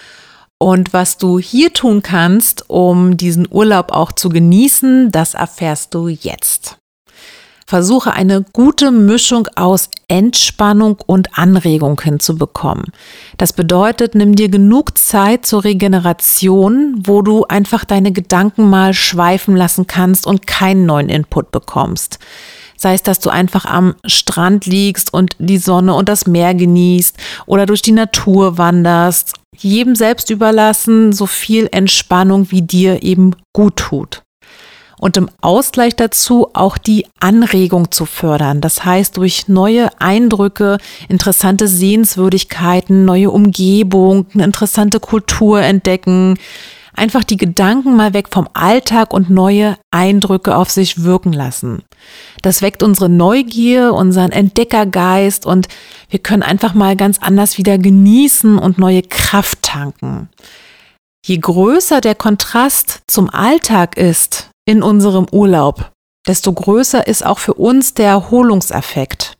und 0.58 0.92
was 0.92 1.18
du 1.18 1.38
hier 1.38 1.72
tun 1.72 2.02
kannst, 2.02 2.70
um 2.70 3.16
diesen 3.16 3.46
Urlaub 3.50 3.92
auch 3.92 4.12
zu 4.12 4.30
genießen, 4.30 5.12
das 5.12 5.34
erfährst 5.34 5.92
du 5.92 6.08
jetzt. 6.08 6.78
Versuche 7.74 8.12
eine 8.12 8.44
gute 8.52 8.92
Mischung 8.92 9.48
aus 9.56 9.90
Entspannung 10.06 10.96
und 11.06 11.36
Anregung 11.36 12.00
hinzubekommen. 12.00 12.92
Das 13.36 13.52
bedeutet, 13.52 14.14
nimm 14.14 14.36
dir 14.36 14.48
genug 14.48 14.96
Zeit 14.96 15.44
zur 15.44 15.64
Regeneration, 15.64 17.02
wo 17.04 17.20
du 17.20 17.46
einfach 17.46 17.84
deine 17.84 18.12
Gedanken 18.12 18.70
mal 18.70 18.94
schweifen 18.94 19.56
lassen 19.56 19.88
kannst 19.88 20.24
und 20.24 20.46
keinen 20.46 20.86
neuen 20.86 21.08
Input 21.08 21.50
bekommst. 21.50 22.20
Sei 22.76 22.94
es, 22.94 23.02
dass 23.02 23.18
du 23.18 23.28
einfach 23.28 23.64
am 23.64 23.96
Strand 24.06 24.66
liegst 24.66 25.12
und 25.12 25.34
die 25.40 25.58
Sonne 25.58 25.94
und 25.94 26.08
das 26.08 26.28
Meer 26.28 26.54
genießt 26.54 27.16
oder 27.46 27.66
durch 27.66 27.82
die 27.82 27.90
Natur 27.90 28.56
wanderst 28.56 29.32
jedem 29.56 29.96
selbst 29.96 30.30
überlassen, 30.30 31.12
so 31.12 31.26
viel 31.26 31.68
Entspannung 31.72 32.52
wie 32.52 32.62
dir 32.62 33.02
eben 33.02 33.34
gut 33.52 33.74
tut. 33.74 34.23
Und 34.98 35.16
im 35.16 35.28
Ausgleich 35.40 35.96
dazu 35.96 36.48
auch 36.52 36.78
die 36.78 37.06
Anregung 37.20 37.90
zu 37.90 38.06
fördern. 38.06 38.60
Das 38.60 38.84
heißt, 38.84 39.16
durch 39.16 39.48
neue 39.48 39.88
Eindrücke, 40.00 40.78
interessante 41.08 41.68
Sehenswürdigkeiten, 41.68 43.04
neue 43.04 43.30
Umgebung, 43.30 44.26
eine 44.34 44.44
interessante 44.44 45.00
Kultur 45.00 45.60
entdecken, 45.60 46.38
einfach 46.96 47.24
die 47.24 47.36
Gedanken 47.36 47.96
mal 47.96 48.14
weg 48.14 48.28
vom 48.30 48.48
Alltag 48.54 49.12
und 49.12 49.30
neue 49.30 49.76
Eindrücke 49.90 50.56
auf 50.56 50.70
sich 50.70 51.02
wirken 51.02 51.32
lassen. 51.32 51.82
Das 52.42 52.62
weckt 52.62 52.82
unsere 52.82 53.08
Neugier, 53.08 53.94
unseren 53.94 54.32
Entdeckergeist 54.32 55.46
und 55.46 55.68
wir 56.08 56.18
können 56.20 56.42
einfach 56.42 56.74
mal 56.74 56.96
ganz 56.96 57.18
anders 57.20 57.58
wieder 57.58 57.78
genießen 57.78 58.58
und 58.58 58.78
neue 58.78 59.02
Kraft 59.02 59.62
tanken. 59.62 60.28
Je 61.26 61.38
größer 61.38 62.00
der 62.00 62.14
Kontrast 62.14 63.00
zum 63.06 63.30
Alltag 63.30 63.96
ist 63.96 64.50
in 64.66 64.82
unserem 64.82 65.26
Urlaub, 65.30 65.92
desto 66.26 66.52
größer 66.52 67.06
ist 67.06 67.24
auch 67.24 67.38
für 67.38 67.54
uns 67.54 67.94
der 67.94 68.08
Erholungseffekt. 68.08 69.36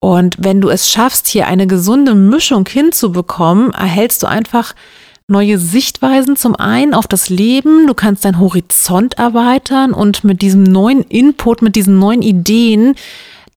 Und 0.00 0.36
wenn 0.38 0.60
du 0.60 0.68
es 0.68 0.88
schaffst, 0.88 1.26
hier 1.26 1.46
eine 1.46 1.66
gesunde 1.66 2.14
Mischung 2.14 2.66
hinzubekommen, 2.68 3.72
erhältst 3.72 4.22
du 4.22 4.28
einfach 4.28 4.74
neue 5.26 5.58
Sichtweisen 5.58 6.36
zum 6.36 6.56
einen 6.56 6.94
auf 6.94 7.06
das 7.06 7.28
Leben, 7.28 7.86
du 7.86 7.94
kannst 7.94 8.24
deinen 8.24 8.38
Horizont 8.38 9.18
erweitern 9.18 9.92
und 9.92 10.24
mit 10.24 10.40
diesem 10.40 10.62
neuen 10.62 11.02
Input, 11.02 11.62
mit 11.62 11.76
diesen 11.76 11.98
neuen 11.98 12.22
Ideen 12.22 12.94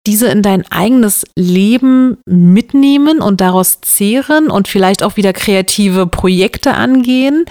diese 0.07 0.27
in 0.27 0.41
dein 0.41 0.69
eigenes 0.71 1.25
Leben 1.35 2.17
mitnehmen 2.25 3.21
und 3.21 3.39
daraus 3.39 3.81
zehren 3.81 4.49
und 4.49 4.67
vielleicht 4.67 5.03
auch 5.03 5.15
wieder 5.15 5.31
kreative 5.31 6.07
Projekte 6.07 6.73
angehen. 6.73 7.45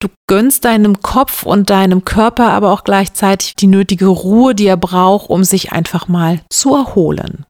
Du 0.00 0.08
gönnst 0.26 0.64
deinem 0.64 1.02
Kopf 1.02 1.44
und 1.44 1.68
deinem 1.68 2.06
Körper 2.06 2.50
aber 2.50 2.72
auch 2.72 2.84
gleichzeitig 2.84 3.54
die 3.54 3.66
nötige 3.66 4.06
Ruhe, 4.06 4.54
die 4.54 4.66
er 4.66 4.78
braucht, 4.78 5.28
um 5.28 5.44
sich 5.44 5.72
einfach 5.72 6.08
mal 6.08 6.40
zu 6.48 6.74
erholen. 6.74 7.44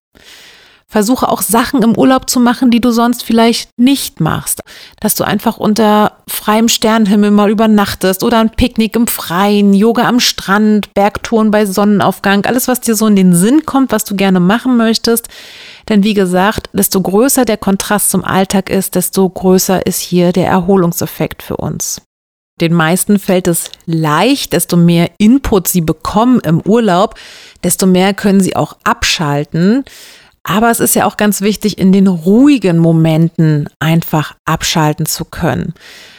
Versuche 0.88 1.28
auch 1.28 1.40
Sachen 1.40 1.84
im 1.84 1.96
Urlaub 1.96 2.28
zu 2.28 2.40
machen, 2.40 2.72
die 2.72 2.80
du 2.80 2.90
sonst 2.90 3.22
vielleicht 3.22 3.70
nicht 3.78 4.18
machst. 4.18 4.62
Dass 4.98 5.14
du 5.14 5.22
einfach 5.22 5.56
unter 5.56 6.16
freiem 6.26 6.66
Sternenhimmel 6.66 7.30
mal 7.30 7.48
übernachtest 7.48 8.24
oder 8.24 8.40
ein 8.40 8.50
Picknick 8.50 8.96
im 8.96 9.06
Freien, 9.06 9.72
Yoga 9.72 10.08
am 10.08 10.18
Strand, 10.18 10.92
Bergtouren 10.92 11.52
bei 11.52 11.64
Sonnenaufgang, 11.64 12.44
alles, 12.44 12.66
was 12.66 12.80
dir 12.80 12.96
so 12.96 13.06
in 13.06 13.14
den 13.14 13.36
Sinn 13.36 13.64
kommt, 13.64 13.92
was 13.92 14.02
du 14.02 14.16
gerne 14.16 14.40
machen 14.40 14.76
möchtest. 14.76 15.28
Denn 15.88 16.02
wie 16.02 16.14
gesagt, 16.14 16.68
desto 16.72 17.00
größer 17.00 17.44
der 17.44 17.58
Kontrast 17.58 18.10
zum 18.10 18.24
Alltag 18.24 18.68
ist, 18.68 18.96
desto 18.96 19.28
größer 19.28 19.86
ist 19.86 20.00
hier 20.00 20.32
der 20.32 20.48
Erholungseffekt 20.48 21.44
für 21.44 21.58
uns. 21.58 22.02
Den 22.60 22.74
meisten 22.74 23.18
fällt 23.18 23.48
es 23.48 23.70
leicht, 23.86 24.52
desto 24.52 24.76
mehr 24.76 25.10
Input 25.18 25.68
sie 25.68 25.80
bekommen 25.80 26.40
im 26.40 26.60
Urlaub, 26.60 27.14
desto 27.64 27.86
mehr 27.86 28.14
können 28.14 28.40
sie 28.40 28.56
auch 28.56 28.76
abschalten. 28.84 29.84
Aber 30.42 30.70
es 30.70 30.80
ist 30.80 30.94
ja 30.94 31.06
auch 31.06 31.16
ganz 31.16 31.40
wichtig, 31.40 31.78
in 31.78 31.92
den 31.92 32.06
ruhigen 32.06 32.78
Momenten 32.78 33.68
einfach 33.78 34.34
abschalten 34.44 35.06
zu 35.06 35.24
können. 35.24 35.74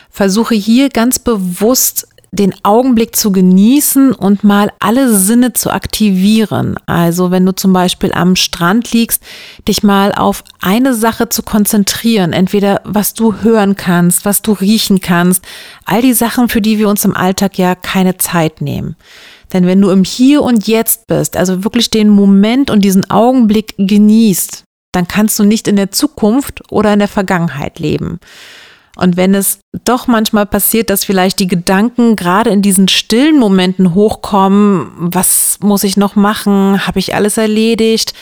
Versuche 0.09 0.55
hier 0.55 0.89
ganz 0.89 1.19
bewusst 1.19 2.07
den 2.33 2.55
Augenblick 2.63 3.17
zu 3.17 3.33
genießen 3.33 4.13
und 4.13 4.45
mal 4.45 4.71
alle 4.79 5.13
Sinne 5.13 5.51
zu 5.51 5.69
aktivieren. 5.69 6.77
Also 6.85 7.29
wenn 7.29 7.45
du 7.45 7.53
zum 7.53 7.73
Beispiel 7.73 8.13
am 8.13 8.37
Strand 8.37 8.93
liegst, 8.93 9.21
dich 9.67 9.83
mal 9.83 10.13
auf 10.13 10.45
eine 10.61 10.93
Sache 10.93 11.27
zu 11.27 11.43
konzentrieren. 11.43 12.31
Entweder 12.31 12.79
was 12.85 13.13
du 13.13 13.41
hören 13.41 13.75
kannst, 13.75 14.23
was 14.23 14.41
du 14.41 14.53
riechen 14.53 15.01
kannst. 15.01 15.43
All 15.83 16.01
die 16.01 16.13
Sachen, 16.13 16.47
für 16.47 16.61
die 16.61 16.79
wir 16.79 16.87
uns 16.87 17.03
im 17.03 17.15
Alltag 17.15 17.57
ja 17.57 17.75
keine 17.75 18.17
Zeit 18.17 18.61
nehmen. 18.61 18.95
Denn 19.51 19.65
wenn 19.65 19.81
du 19.81 19.89
im 19.89 20.05
Hier 20.05 20.41
und 20.41 20.67
Jetzt 20.67 21.07
bist, 21.07 21.35
also 21.35 21.65
wirklich 21.65 21.89
den 21.89 22.07
Moment 22.07 22.71
und 22.71 22.79
diesen 22.79 23.09
Augenblick 23.09 23.75
genießt, 23.77 24.63
dann 24.93 25.07
kannst 25.07 25.37
du 25.37 25.43
nicht 25.43 25.67
in 25.67 25.75
der 25.75 25.91
Zukunft 25.91 26.63
oder 26.71 26.93
in 26.93 26.99
der 26.99 27.09
Vergangenheit 27.09 27.79
leben. 27.79 28.19
Und 28.95 29.17
wenn 29.17 29.33
es 29.33 29.59
doch 29.85 30.07
manchmal 30.07 30.45
passiert, 30.45 30.89
dass 30.89 31.05
vielleicht 31.05 31.39
die 31.39 31.47
Gedanken 31.47 32.15
gerade 32.15 32.49
in 32.49 32.61
diesen 32.61 32.87
stillen 32.87 33.39
Momenten 33.39 33.93
hochkommen, 33.95 34.91
was 34.97 35.57
muss 35.61 35.83
ich 35.83 35.97
noch 35.97 36.15
machen, 36.15 36.85
habe 36.85 36.99
ich 36.99 37.15
alles 37.15 37.37
erledigt, 37.37 38.13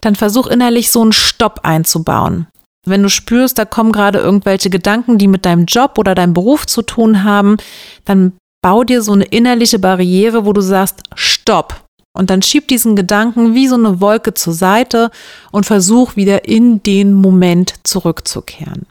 dann 0.00 0.16
versuch 0.16 0.46
innerlich 0.46 0.90
so 0.90 1.02
einen 1.02 1.12
Stopp 1.12 1.60
einzubauen. 1.62 2.46
Wenn 2.86 3.02
du 3.02 3.10
spürst, 3.10 3.58
da 3.58 3.64
kommen 3.64 3.92
gerade 3.92 4.18
irgendwelche 4.18 4.70
Gedanken, 4.70 5.18
die 5.18 5.28
mit 5.28 5.44
deinem 5.44 5.66
Job 5.66 5.98
oder 5.98 6.14
deinem 6.14 6.32
Beruf 6.32 6.66
zu 6.66 6.82
tun 6.82 7.24
haben, 7.24 7.58
dann 8.04 8.32
bau 8.62 8.84
dir 8.84 9.02
so 9.02 9.12
eine 9.12 9.24
innerliche 9.24 9.78
Barriere, 9.78 10.46
wo 10.46 10.52
du 10.52 10.60
sagst, 10.60 11.02
stopp. 11.14 11.84
Und 12.16 12.30
dann 12.30 12.42
schieb 12.42 12.68
diesen 12.68 12.96
Gedanken 12.96 13.54
wie 13.54 13.68
so 13.68 13.76
eine 13.76 14.00
Wolke 14.00 14.34
zur 14.34 14.52
Seite 14.52 15.10
und 15.52 15.66
versuch 15.66 16.16
wieder 16.16 16.48
in 16.48 16.82
den 16.82 17.14
Moment 17.14 17.74
zurückzukehren. 17.84 18.86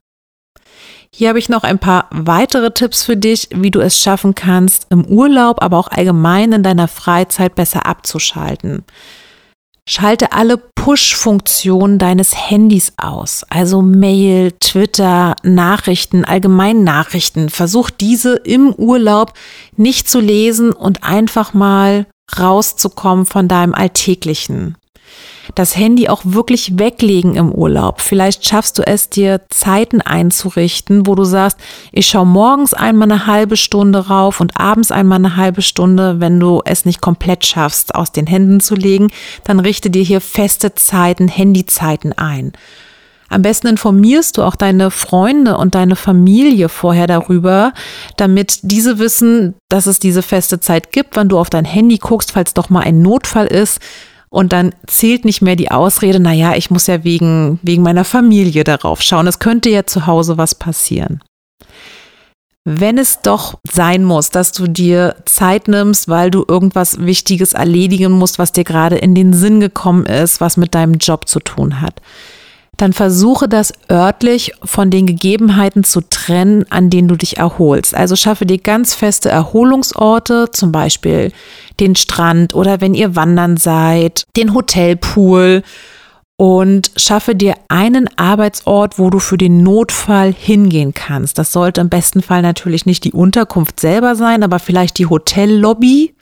Hier 1.14 1.30
habe 1.30 1.40
ich 1.40 1.50
noch 1.50 1.64
ein 1.64 1.80
paar 1.80 2.08
weitere 2.12 2.72
Tipps 2.72 3.04
für 3.04 3.18
dich, 3.18 3.50
wie 3.52 3.72
du 3.72 3.80
es 3.80 4.00
schaffen 4.00 4.36
kannst, 4.36 4.88
im 4.90 5.06
Urlaub, 5.06 5.62
aber 5.62 5.78
auch 5.78 5.88
allgemein 5.90 6.52
in 6.54 6.64
deiner 6.64 6.88
Freizeit 6.88 7.56
besser 7.56 7.86
abzuschalten. 7.86 8.84
Schalte 9.88 10.34
alle 10.34 10.58
Push-Funktionen 10.58 11.98
deines 11.98 12.50
Handys 12.50 12.94
aus, 12.98 13.44
also 13.50 13.82
Mail, 13.82 14.52
Twitter, 14.60 15.36
Nachrichten, 15.42 16.26
allgemein 16.26 16.84
Nachrichten. 16.84 17.50
Versuch 17.50 17.90
diese 17.90 18.36
im 18.36 18.72
Urlaub 18.72 19.34
nicht 19.78 20.08
zu 20.08 20.20
lesen 20.20 20.74
und 20.74 21.04
einfach 21.04 21.56
mal 21.56 22.06
rauszukommen 22.38 23.26
von 23.26 23.48
deinem 23.48 23.74
Alltäglichen 23.74 24.78
das 25.56 25.76
Handy 25.76 26.10
auch 26.10 26.22
wirklich 26.24 26.78
weglegen 26.78 27.36
im 27.36 27.52
Urlaub. 27.52 28.02
Vielleicht 28.02 28.46
schaffst 28.46 28.78
du 28.78 28.84
es 28.84 29.10
dir 29.10 29.42
Zeiten 29.50 30.02
einzurichten, 30.02 31.08
wo 31.08 31.16
du 31.16 31.24
sagst, 31.24 31.58
ich 31.92 32.08
schaue 32.08 32.26
morgens 32.26 32.74
einmal 32.74 33.12
eine 33.12 33.26
halbe 33.26 33.58
Stunde 33.58 34.08
rauf 34.08 34.40
und 34.42 34.60
abends 34.60 34.92
einmal 34.92 35.18
eine 35.18 35.36
halbe 35.36 35.62
Stunde. 35.62 36.20
Wenn 36.20 36.40
du 36.40 36.62
es 36.66 36.86
nicht 36.86 37.02
komplett 37.02 37.46
schaffst, 37.46 37.96
aus 37.96 38.12
den 38.12 38.28
Händen 38.28 38.60
zu 38.60 38.76
legen, 38.76 39.10
dann 39.44 39.60
richte 39.60 39.90
dir 39.90 40.04
hier 40.04 40.22
feste 40.22 40.76
Zeiten, 40.76 41.28
Handyzeiten 41.28 42.14
ein. 42.14 42.54
Am 43.30 43.44
besten 43.44 43.68
informierst 43.68 44.38
du 44.38 44.44
auch 44.44 44.56
deine 44.56 44.90
Freunde 44.90 45.58
und 45.58 45.76
deine 45.76 45.96
Familie 45.96 46.68
vorher 46.68 47.06
darüber, 47.06 47.74
damit 48.18 48.60
diese 48.64 48.98
wissen, 48.98 49.54
dass 49.70 49.86
es 49.86 50.00
diese 50.00 50.24
feste 50.24 50.60
Zeit 50.60 50.92
gibt, 50.92 51.16
wann 51.16 51.30
du 51.30 51.38
auf 51.38 51.52
dein 51.52 51.66
Handy 51.66 52.00
guckst, 52.00 52.32
falls 52.32 52.56
doch 52.56 52.70
mal 52.70 52.82
ein 52.82 53.04
Notfall 53.04 53.46
ist. 53.46 53.80
Und 54.30 54.54
dann 54.54 54.76
zählt 54.86 55.26
nicht 55.26 55.42
mehr 55.42 55.56
die 55.56 55.72
Ausrede, 55.72 56.20
naja, 56.20 56.56
ich 56.56 56.70
muss 56.70 56.88
ja 56.88 57.04
wegen, 57.04 57.60
wegen 57.64 57.82
meiner 57.82 58.06
Familie 58.06 58.64
darauf 58.64 59.02
schauen. 59.02 59.28
Es 59.28 59.40
könnte 59.40 59.70
ja 59.70 59.86
zu 59.86 60.06
Hause 60.06 60.38
was 60.38 60.54
passieren. 60.54 61.24
Wenn 62.66 63.00
es 63.00 63.22
doch 63.22 63.58
sein 63.64 64.04
muss, 64.04 64.30
dass 64.30 64.52
du 64.52 64.68
dir 64.68 65.16
Zeit 65.26 65.68
nimmst, 65.68 66.08
weil 66.08 66.30
du 66.30 66.46
irgendwas 66.48 67.00
Wichtiges 67.00 67.54
erledigen 67.54 68.12
musst, 68.12 68.38
was 68.38 68.52
dir 68.52 68.64
gerade 68.64 68.98
in 68.98 69.16
den 69.16 69.34
Sinn 69.34 69.60
gekommen 69.60 70.06
ist, 70.06 70.40
was 70.40 70.58
mit 70.58 70.76
deinem 70.76 70.96
Job 70.96 71.28
zu 71.28 71.40
tun 71.40 71.82
hat, 71.82 72.00
dann 72.80 72.94
versuche 72.94 73.50
das 73.50 73.74
örtlich 73.92 74.54
von 74.64 74.90
den 74.90 75.06
Gegebenheiten 75.06 75.84
zu 75.84 76.00
trennen, 76.02 76.66
an 76.70 76.90
denen 76.90 77.10
du 77.10 77.18
dich 77.18 77.38
erholst. 77.38 77.94
Also 77.94 78.16
schaffe 78.16 78.46
dir 78.46 78.58
ganz 78.58 78.96
feste 78.96 79.30
Erholungsorte, 79.30 80.50
zum 80.52 80.72
Beispiel 80.72 81.34
den 81.82 81.96
Strand 81.96 82.56
oder 82.56 82.80
wenn 82.80 82.94
ihr 82.94 83.18
wandern 83.18 83.58
seid, 83.58 84.24
den 84.38 84.54
Hotelpool 84.54 85.64
und 86.38 86.92
schaffe 86.96 87.36
dir 87.36 87.56
einen 87.68 88.10
Arbeitsort, 88.18 88.98
wo 88.98 89.10
du 89.10 89.20
für 89.20 89.38
den 89.38 89.62
Notfall 89.62 90.34
hingehen 90.34 90.94
kannst. 90.94 91.38
Das 91.38 91.52
sollte 91.52 91.82
im 91.82 91.90
besten 91.90 92.22
Fall 92.22 92.42
natürlich 92.42 92.86
nicht 92.86 93.04
die 93.04 93.12
Unterkunft 93.12 93.82
selber 93.82 94.16
sein, 94.16 94.42
aber 94.42 94.60
vielleicht 94.60 95.00
die 95.00 95.08
Hotellobby 95.08 96.16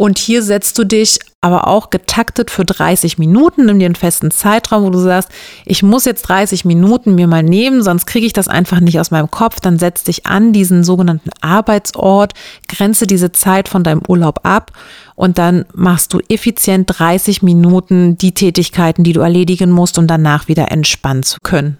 und 0.00 0.16
hier 0.18 0.44
setzt 0.44 0.78
du 0.78 0.84
dich 0.84 1.18
aber 1.40 1.66
auch 1.66 1.90
getaktet 1.90 2.52
für 2.52 2.64
30 2.64 3.18
Minuten, 3.18 3.66
nimm 3.66 3.80
dir 3.80 3.86
einen 3.86 3.96
festen 3.96 4.30
Zeitraum, 4.30 4.84
wo 4.84 4.90
du 4.90 5.00
sagst, 5.00 5.28
ich 5.66 5.82
muss 5.82 6.04
jetzt 6.04 6.22
30 6.22 6.64
Minuten 6.64 7.16
mir 7.16 7.26
mal 7.26 7.42
nehmen, 7.42 7.82
sonst 7.82 8.06
kriege 8.06 8.24
ich 8.24 8.32
das 8.32 8.46
einfach 8.46 8.78
nicht 8.78 9.00
aus 9.00 9.10
meinem 9.10 9.30
Kopf. 9.30 9.60
Dann 9.60 9.76
setz 9.76 10.04
dich 10.04 10.24
an 10.24 10.52
diesen 10.52 10.84
sogenannten 10.84 11.30
Arbeitsort, 11.40 12.34
grenze 12.68 13.08
diese 13.08 13.32
Zeit 13.32 13.68
von 13.68 13.82
deinem 13.82 14.02
Urlaub 14.06 14.40
ab 14.44 14.70
und 15.16 15.36
dann 15.36 15.64
machst 15.74 16.12
du 16.12 16.20
effizient 16.28 16.86
30 16.96 17.42
Minuten 17.42 18.16
die 18.16 18.34
Tätigkeiten, 18.34 19.02
die 19.02 19.12
du 19.12 19.20
erledigen 19.20 19.72
musst, 19.72 19.98
um 19.98 20.06
danach 20.06 20.46
wieder 20.46 20.70
entspannen 20.70 21.24
zu 21.24 21.38
können. 21.42 21.78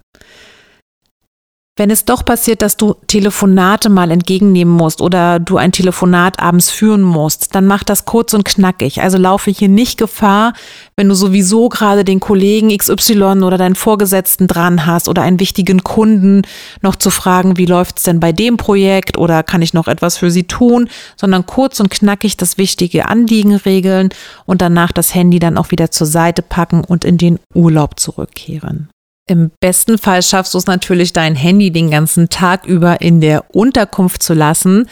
Wenn 1.78 1.92
es 1.92 2.04
doch 2.04 2.24
passiert, 2.24 2.60
dass 2.60 2.76
du 2.76 2.96
Telefonate 3.06 3.88
mal 3.88 4.10
entgegennehmen 4.10 4.74
musst 4.74 5.00
oder 5.00 5.38
du 5.38 5.58
ein 5.58 5.70
Telefonat 5.70 6.40
abends 6.40 6.70
führen 6.70 7.02
musst, 7.02 7.54
dann 7.54 7.66
mach 7.66 7.84
das 7.84 8.04
kurz 8.04 8.34
und 8.34 8.44
knackig. 8.44 9.00
Also 9.00 9.16
laufe 9.16 9.52
hier 9.52 9.68
nicht 9.68 9.96
Gefahr, 9.96 10.54
wenn 10.96 11.08
du 11.08 11.14
sowieso 11.14 11.68
gerade 11.68 12.02
den 12.02 12.18
Kollegen 12.18 12.76
XY 12.76 13.44
oder 13.44 13.58
deinen 13.58 13.76
Vorgesetzten 13.76 14.48
dran 14.48 14.86
hast 14.86 15.08
oder 15.08 15.22
einen 15.22 15.38
wichtigen 15.38 15.84
Kunden 15.84 16.42
noch 16.82 16.96
zu 16.96 17.10
fragen, 17.10 17.56
wie 17.58 17.66
läuft's 17.66 18.02
denn 18.02 18.18
bei 18.18 18.32
dem 18.32 18.56
Projekt 18.56 19.16
oder 19.16 19.44
kann 19.44 19.62
ich 19.62 19.72
noch 19.72 19.86
etwas 19.86 20.16
für 20.16 20.32
sie 20.32 20.48
tun, 20.48 20.88
sondern 21.16 21.46
kurz 21.46 21.78
und 21.78 21.90
knackig 21.90 22.36
das 22.36 22.58
wichtige 22.58 23.06
Anliegen 23.06 23.54
regeln 23.54 24.08
und 24.46 24.62
danach 24.62 24.90
das 24.90 25.14
Handy 25.14 25.38
dann 25.38 25.56
auch 25.56 25.70
wieder 25.70 25.92
zur 25.92 26.08
Seite 26.08 26.42
packen 26.42 26.82
und 26.82 27.04
in 27.04 27.18
den 27.18 27.38
Urlaub 27.54 28.00
zurückkehren. 28.00 28.88
Im 29.28 29.50
besten 29.60 29.98
Fall 29.98 30.22
schaffst 30.22 30.54
du 30.54 30.58
es 30.58 30.66
natürlich, 30.66 31.12
dein 31.12 31.36
Handy 31.36 31.70
den 31.70 31.90
ganzen 31.90 32.30
Tag 32.30 32.66
über 32.66 33.02
in 33.02 33.20
der 33.20 33.54
Unterkunft 33.54 34.22
zu 34.22 34.32
lassen. 34.32 34.88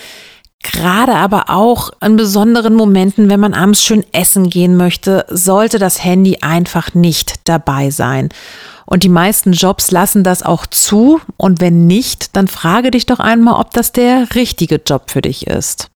Gerade 0.62 1.14
aber 1.14 1.48
auch 1.48 1.90
in 2.04 2.16
besonderen 2.16 2.74
Momenten, 2.74 3.30
wenn 3.30 3.40
man 3.40 3.54
abends 3.54 3.82
schön 3.82 4.04
essen 4.12 4.50
gehen 4.50 4.76
möchte, 4.76 5.24
sollte 5.28 5.78
das 5.78 6.04
Handy 6.04 6.38
einfach 6.42 6.94
nicht 6.94 7.34
dabei 7.44 7.90
sein. 7.90 8.28
Und 8.84 9.02
die 9.04 9.08
meisten 9.08 9.52
Jobs 9.52 9.90
lassen 9.90 10.22
das 10.22 10.42
auch 10.42 10.66
zu. 10.66 11.20
Und 11.38 11.60
wenn 11.60 11.86
nicht, 11.86 12.36
dann 12.36 12.46
frage 12.46 12.90
dich 12.90 13.06
doch 13.06 13.20
einmal, 13.20 13.58
ob 13.58 13.72
das 13.72 13.92
der 13.92 14.34
richtige 14.34 14.76
Job 14.84 15.10
für 15.10 15.22
dich 15.22 15.46
ist. 15.46 15.88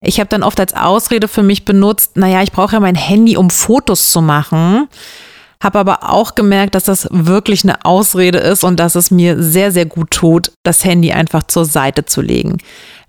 Ich 0.00 0.20
habe 0.20 0.28
dann 0.28 0.42
oft 0.42 0.58
als 0.58 0.74
Ausrede 0.74 1.28
für 1.28 1.42
mich 1.42 1.64
benutzt, 1.64 2.16
naja, 2.16 2.42
ich 2.42 2.52
brauche 2.52 2.74
ja 2.74 2.80
mein 2.80 2.94
Handy, 2.94 3.36
um 3.36 3.50
Fotos 3.50 4.10
zu 4.10 4.22
machen. 4.22 4.88
Habe 5.62 5.80
aber 5.80 6.10
auch 6.10 6.34
gemerkt, 6.34 6.74
dass 6.74 6.84
das 6.84 7.08
wirklich 7.10 7.64
eine 7.64 7.84
Ausrede 7.84 8.38
ist 8.38 8.62
und 8.62 8.78
dass 8.78 8.94
es 8.94 9.10
mir 9.10 9.42
sehr, 9.42 9.72
sehr 9.72 9.86
gut 9.86 10.10
tut, 10.12 10.52
das 10.62 10.84
Handy 10.84 11.12
einfach 11.12 11.42
zur 11.44 11.64
Seite 11.64 12.04
zu 12.04 12.20
legen. 12.20 12.58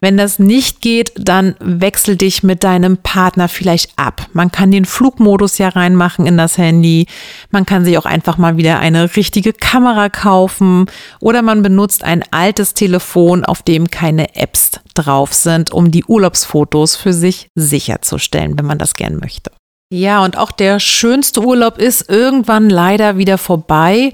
Wenn 0.01 0.17
das 0.17 0.39
nicht 0.39 0.81
geht, 0.81 1.11
dann 1.15 1.55
wechsel 1.59 2.15
dich 2.15 2.41
mit 2.41 2.63
deinem 2.63 2.97
Partner 2.97 3.49
vielleicht 3.49 3.91
ab. 3.97 4.27
Man 4.33 4.51
kann 4.51 4.71
den 4.71 4.85
Flugmodus 4.85 5.57
ja 5.57 5.69
reinmachen 5.69 6.25
in 6.25 6.37
das 6.37 6.57
Handy. 6.57 7.05
Man 7.51 7.65
kann 7.65 7.83
sich 7.83 7.97
auch 7.97 8.05
einfach 8.05 8.37
mal 8.37 8.55
wieder 8.57 8.79
eine 8.79 9.15
richtige 9.15 9.51
Kamera 9.51 10.09
kaufen 10.09 10.85
oder 11.19 11.41
man 11.41 11.61
benutzt 11.61 12.03
ein 12.03 12.23
altes 12.31 12.73
Telefon, 12.73 13.43
auf 13.43 13.61
dem 13.61 13.91
keine 13.91 14.35
Apps 14.35 14.79
drauf 14.93 15.33
sind, 15.33 15.71
um 15.71 15.91
die 15.91 16.05
Urlaubsfotos 16.05 16.95
für 16.95 17.13
sich 17.13 17.49
sicherzustellen, 17.55 18.57
wenn 18.57 18.65
man 18.65 18.77
das 18.77 18.95
gern 18.95 19.17
möchte. 19.17 19.51
Ja, 19.91 20.23
und 20.23 20.37
auch 20.37 20.51
der 20.51 20.79
schönste 20.79 21.41
Urlaub 21.41 21.79
ist 21.79 22.09
irgendwann 22.09 22.69
leider 22.69 23.17
wieder 23.17 23.39
vorbei. 23.39 24.13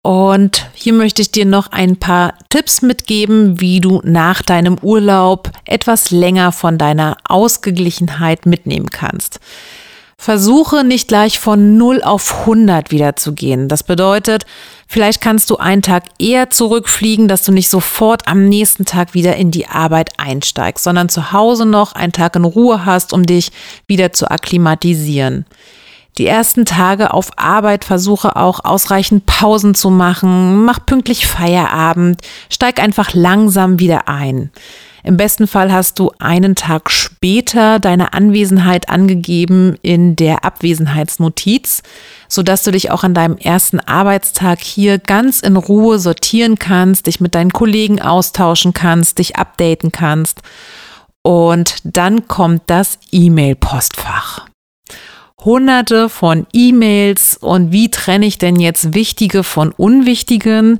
Und 0.00 0.66
hier 0.74 0.92
möchte 0.92 1.22
ich 1.22 1.32
dir 1.32 1.44
noch 1.44 1.72
ein 1.72 1.96
paar 1.96 2.34
Tipps 2.50 2.82
mitgeben, 2.82 3.60
wie 3.60 3.80
du 3.80 4.00
nach 4.04 4.42
deinem 4.42 4.78
Urlaub 4.78 5.50
etwas 5.64 6.12
länger 6.12 6.52
von 6.52 6.78
deiner 6.78 7.16
Ausgeglichenheit 7.24 8.46
mitnehmen 8.46 8.90
kannst. 8.90 9.40
Versuche 10.22 10.84
nicht 10.84 11.08
gleich 11.08 11.40
von 11.40 11.76
0 11.76 12.00
auf 12.04 12.42
100 12.42 12.92
wieder 12.92 13.16
zu 13.16 13.32
gehen. 13.32 13.66
Das 13.66 13.82
bedeutet, 13.82 14.46
vielleicht 14.86 15.20
kannst 15.20 15.50
du 15.50 15.56
einen 15.56 15.82
Tag 15.82 16.04
eher 16.20 16.48
zurückfliegen, 16.48 17.26
dass 17.26 17.42
du 17.42 17.50
nicht 17.50 17.68
sofort 17.68 18.28
am 18.28 18.48
nächsten 18.48 18.84
Tag 18.84 19.14
wieder 19.14 19.34
in 19.34 19.50
die 19.50 19.66
Arbeit 19.66 20.10
einsteigst, 20.18 20.84
sondern 20.84 21.08
zu 21.08 21.32
Hause 21.32 21.66
noch 21.66 21.94
einen 21.94 22.12
Tag 22.12 22.36
in 22.36 22.44
Ruhe 22.44 22.84
hast, 22.84 23.12
um 23.12 23.26
dich 23.26 23.50
wieder 23.88 24.12
zu 24.12 24.30
akklimatisieren. 24.30 25.44
Die 26.18 26.28
ersten 26.28 26.66
Tage 26.66 27.12
auf 27.12 27.30
Arbeit 27.36 27.84
versuche 27.84 28.36
auch 28.36 28.64
ausreichend 28.64 29.26
Pausen 29.26 29.74
zu 29.74 29.90
machen, 29.90 30.64
mach 30.64 30.86
pünktlich 30.86 31.26
Feierabend, 31.26 32.20
steig 32.48 32.80
einfach 32.80 33.12
langsam 33.12 33.80
wieder 33.80 34.06
ein. 34.06 34.52
Im 35.04 35.16
besten 35.16 35.48
Fall 35.48 35.72
hast 35.72 35.98
du 35.98 36.12
einen 36.20 36.54
Tag 36.54 36.90
später 36.90 37.80
deine 37.80 38.12
Anwesenheit 38.12 38.88
angegeben 38.88 39.76
in 39.82 40.14
der 40.14 40.44
Abwesenheitsnotiz, 40.44 41.82
sodass 42.28 42.62
du 42.62 42.70
dich 42.70 42.92
auch 42.92 43.02
an 43.02 43.12
deinem 43.12 43.36
ersten 43.36 43.80
Arbeitstag 43.80 44.60
hier 44.60 44.98
ganz 44.98 45.40
in 45.40 45.56
Ruhe 45.56 45.98
sortieren 45.98 46.58
kannst, 46.58 47.06
dich 47.06 47.20
mit 47.20 47.34
deinen 47.34 47.52
Kollegen 47.52 48.00
austauschen 48.00 48.74
kannst, 48.74 49.18
dich 49.18 49.36
updaten 49.36 49.90
kannst. 49.90 50.42
Und 51.22 51.76
dann 51.84 52.28
kommt 52.28 52.62
das 52.68 52.98
E-Mail-Postfach. 53.10 54.46
Hunderte 55.44 56.08
von 56.08 56.46
E-Mails 56.52 57.36
und 57.36 57.72
wie 57.72 57.90
trenne 57.90 58.26
ich 58.26 58.38
denn 58.38 58.56
jetzt 58.56 58.94
wichtige 58.94 59.42
von 59.42 59.72
unwichtigen? 59.72 60.78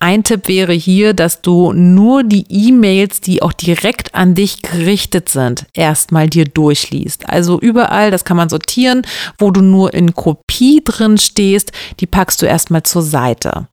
Ein 0.00 0.22
Tipp 0.22 0.46
wäre 0.46 0.74
hier, 0.74 1.12
dass 1.12 1.42
du 1.42 1.72
nur 1.72 2.22
die 2.22 2.44
E-Mails, 2.48 3.20
die 3.20 3.42
auch 3.42 3.52
direkt 3.52 4.14
an 4.14 4.34
dich 4.34 4.62
gerichtet 4.62 5.28
sind, 5.28 5.66
erstmal 5.72 6.28
dir 6.28 6.44
durchliest. 6.44 7.28
Also 7.28 7.58
überall, 7.58 8.12
das 8.12 8.24
kann 8.24 8.36
man 8.36 8.48
sortieren, 8.48 9.02
wo 9.38 9.50
du 9.50 9.60
nur 9.60 9.94
in 9.94 10.14
Kopie 10.14 10.82
drin 10.84 11.18
stehst, 11.18 11.72
die 11.98 12.06
packst 12.06 12.40
du 12.42 12.46
erstmal 12.46 12.84
zur 12.84 13.02
Seite. 13.02 13.66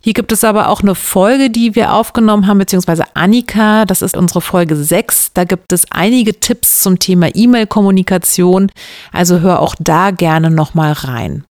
Hier 0.00 0.12
gibt 0.12 0.30
es 0.30 0.44
aber 0.44 0.68
auch 0.68 0.82
eine 0.82 0.94
Folge, 0.94 1.50
die 1.50 1.74
wir 1.74 1.94
aufgenommen 1.94 2.46
haben, 2.46 2.58
beziehungsweise 2.58 3.04
Annika, 3.14 3.84
das 3.84 4.02
ist 4.02 4.16
unsere 4.16 4.40
Folge 4.40 4.76
6. 4.76 5.32
Da 5.34 5.44
gibt 5.44 5.72
es 5.72 5.90
einige 5.90 6.38
Tipps 6.38 6.80
zum 6.80 6.98
Thema 7.00 7.34
E-Mail-Kommunikation. 7.34 8.70
Also 9.10 9.40
hör 9.40 9.60
auch 9.60 9.74
da 9.80 10.10
gerne 10.10 10.50
nochmal 10.50 10.92
rein. 10.92 11.44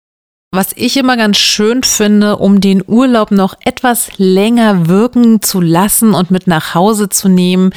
Was 0.53 0.73
ich 0.75 0.97
immer 0.97 1.15
ganz 1.15 1.37
schön 1.37 1.81
finde, 1.81 2.35
um 2.35 2.59
den 2.59 2.83
Urlaub 2.85 3.31
noch 3.31 3.55
etwas 3.63 4.17
länger 4.17 4.89
wirken 4.89 5.41
zu 5.41 5.61
lassen 5.61 6.13
und 6.13 6.29
mit 6.29 6.45
nach 6.45 6.75
Hause 6.75 7.07
zu 7.07 7.29
nehmen, 7.29 7.71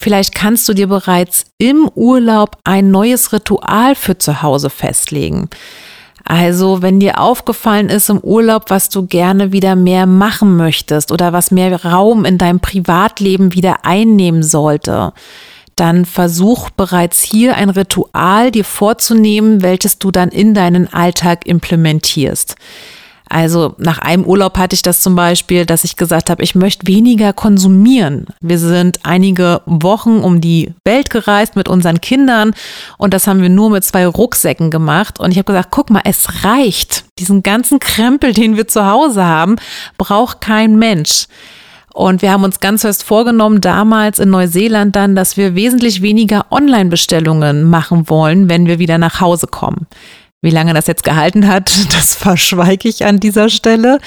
vielleicht 0.00 0.34
kannst 0.34 0.68
du 0.68 0.74
dir 0.74 0.88
bereits 0.88 1.44
im 1.58 1.88
Urlaub 1.94 2.58
ein 2.64 2.90
neues 2.90 3.32
Ritual 3.32 3.94
für 3.94 4.18
zu 4.18 4.42
Hause 4.42 4.70
festlegen. 4.70 5.48
Also, 6.24 6.82
wenn 6.82 6.98
dir 6.98 7.20
aufgefallen 7.20 7.88
ist 7.88 8.10
im 8.10 8.18
Urlaub, 8.18 8.70
was 8.70 8.88
du 8.88 9.06
gerne 9.06 9.52
wieder 9.52 9.76
mehr 9.76 10.06
machen 10.06 10.56
möchtest 10.56 11.12
oder 11.12 11.32
was 11.32 11.52
mehr 11.52 11.84
Raum 11.84 12.24
in 12.24 12.38
deinem 12.38 12.58
Privatleben 12.58 13.54
wieder 13.54 13.84
einnehmen 13.84 14.42
sollte, 14.42 15.12
dann 15.76 16.06
versuch 16.06 16.70
bereits 16.70 17.22
hier 17.22 17.56
ein 17.56 17.70
Ritual 17.70 18.50
dir 18.50 18.64
vorzunehmen, 18.64 19.62
welches 19.62 19.98
du 19.98 20.10
dann 20.10 20.30
in 20.30 20.54
deinen 20.54 20.92
Alltag 20.92 21.46
implementierst. 21.46 22.56
Also 23.28 23.74
nach 23.78 23.98
einem 23.98 24.24
Urlaub 24.24 24.56
hatte 24.56 24.74
ich 24.74 24.82
das 24.82 25.00
zum 25.00 25.16
Beispiel, 25.16 25.66
dass 25.66 25.84
ich 25.84 25.96
gesagt 25.96 26.30
habe, 26.30 26.44
ich 26.44 26.54
möchte 26.54 26.86
weniger 26.86 27.32
konsumieren. 27.32 28.26
Wir 28.40 28.58
sind 28.58 29.00
einige 29.02 29.62
Wochen 29.66 30.18
um 30.18 30.40
die 30.40 30.72
Welt 30.84 31.10
gereist 31.10 31.56
mit 31.56 31.68
unseren 31.68 32.00
Kindern 32.00 32.54
und 32.98 33.12
das 33.14 33.26
haben 33.26 33.42
wir 33.42 33.48
nur 33.48 33.70
mit 33.70 33.84
zwei 33.84 34.06
Rucksäcken 34.06 34.70
gemacht. 34.70 35.18
Und 35.18 35.32
ich 35.32 35.38
habe 35.38 35.46
gesagt, 35.46 35.70
guck 35.72 35.90
mal, 35.90 36.02
es 36.04 36.44
reicht. 36.44 37.04
Diesen 37.18 37.42
ganzen 37.42 37.80
Krempel, 37.80 38.32
den 38.32 38.56
wir 38.56 38.68
zu 38.68 38.86
Hause 38.86 39.24
haben, 39.24 39.56
braucht 39.98 40.40
kein 40.40 40.78
Mensch. 40.78 41.26
Und 41.96 42.20
wir 42.20 42.30
haben 42.30 42.44
uns 42.44 42.60
ganz 42.60 42.82
fest 42.82 43.04
vorgenommen, 43.04 43.62
damals 43.62 44.18
in 44.18 44.28
Neuseeland 44.28 44.94
dann, 44.94 45.16
dass 45.16 45.38
wir 45.38 45.54
wesentlich 45.54 46.02
weniger 46.02 46.44
Online-Bestellungen 46.50 47.64
machen 47.64 48.10
wollen, 48.10 48.50
wenn 48.50 48.66
wir 48.66 48.78
wieder 48.78 48.98
nach 48.98 49.22
Hause 49.22 49.46
kommen. 49.46 49.86
Wie 50.42 50.50
lange 50.50 50.74
das 50.74 50.88
jetzt 50.88 51.04
gehalten 51.04 51.48
hat, 51.48 51.70
das 51.94 52.14
verschweige 52.14 52.86
ich 52.90 53.06
an 53.06 53.18
dieser 53.18 53.48
Stelle. 53.48 53.98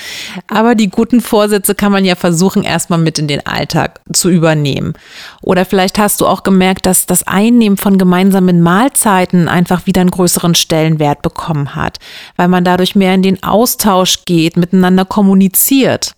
Aber 0.47 0.75
die 0.75 0.91
guten 0.91 1.19
Vorsätze 1.19 1.73
kann 1.73 1.91
man 1.91 2.05
ja 2.05 2.13
versuchen, 2.13 2.61
erstmal 2.61 2.99
mit 2.99 3.17
in 3.17 3.27
den 3.27 3.47
Alltag 3.47 4.01
zu 4.13 4.29
übernehmen. 4.29 4.93
Oder 5.41 5.65
vielleicht 5.65 5.97
hast 5.97 6.21
du 6.21 6.27
auch 6.27 6.43
gemerkt, 6.43 6.85
dass 6.85 7.07
das 7.07 7.25
Einnehmen 7.25 7.77
von 7.77 7.97
gemeinsamen 7.97 8.61
Mahlzeiten 8.61 9.47
einfach 9.47 9.87
wieder 9.87 10.01
einen 10.01 10.11
größeren 10.11 10.53
Stellenwert 10.53 11.23
bekommen 11.23 11.73
hat, 11.73 11.97
weil 12.35 12.49
man 12.49 12.63
dadurch 12.63 12.93
mehr 12.95 13.15
in 13.15 13.23
den 13.23 13.41
Austausch 13.41 14.25
geht, 14.25 14.57
miteinander 14.57 15.05
kommuniziert. 15.05 16.13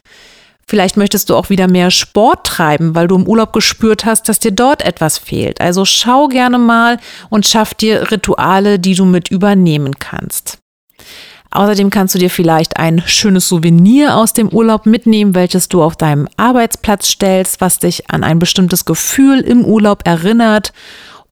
Vielleicht 0.72 0.96
möchtest 0.96 1.30
du 1.30 1.36
auch 1.36 1.50
wieder 1.50 1.68
mehr 1.68 1.92
Sport 1.92 2.48
treiben, 2.48 2.96
weil 2.96 3.10
du 3.10 3.18
im 3.18 3.28
Urlaub 3.28 3.52
gespürt 3.52 4.06
hast, 4.06 4.30
dass 4.30 4.40
dir 4.40 4.54
dort 4.54 4.86
etwas 4.86 5.18
fehlt. 5.18 5.60
Also 5.60 5.84
schau 5.84 6.30
gerne 6.30 6.60
mal 6.60 6.98
und 7.30 7.46
schaff 7.46 7.74
dir 7.74 8.10
Rituale, 8.10 8.80
die 8.80 8.96
du 8.96 9.04
mit 9.04 9.30
übernehmen 9.30 10.00
kannst. 10.00 10.60
Außerdem 11.50 11.90
kannst 11.90 12.16
du 12.16 12.20
dir 12.20 12.30
vielleicht 12.30 12.78
ein 12.78 13.04
schönes 13.06 13.50
Souvenir 13.50 14.16
aus 14.16 14.32
dem 14.32 14.48
Urlaub 14.48 14.86
mitnehmen, 14.86 15.36
welches 15.36 15.68
du 15.68 15.84
auf 15.84 15.98
deinem 15.98 16.30
Arbeitsplatz 16.38 17.06
stellst, 17.10 17.60
was 17.60 17.80
dich 17.80 18.10
an 18.10 18.24
ein 18.24 18.40
bestimmtes 18.40 18.86
Gefühl 18.86 19.42
im 19.42 19.66
Urlaub 19.66 20.08
erinnert. 20.08 20.72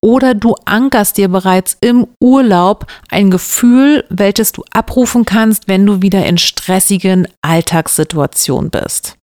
Oder 0.01 0.33
du 0.33 0.55
ankerst 0.65 1.15
dir 1.15 1.29
bereits 1.29 1.77
im 1.79 2.07
Urlaub 2.19 2.87
ein 3.09 3.31
Gefühl, 3.31 4.03
welches 4.09 4.51
du 4.51 4.65
abrufen 4.73 5.23
kannst, 5.23 5.69
wenn 5.69 5.85
du 5.85 6.01
wieder 6.01 6.25
in 6.25 6.37
stressigen 6.37 7.25
Alltagssituationen 7.41 8.69
bist. 8.69 9.18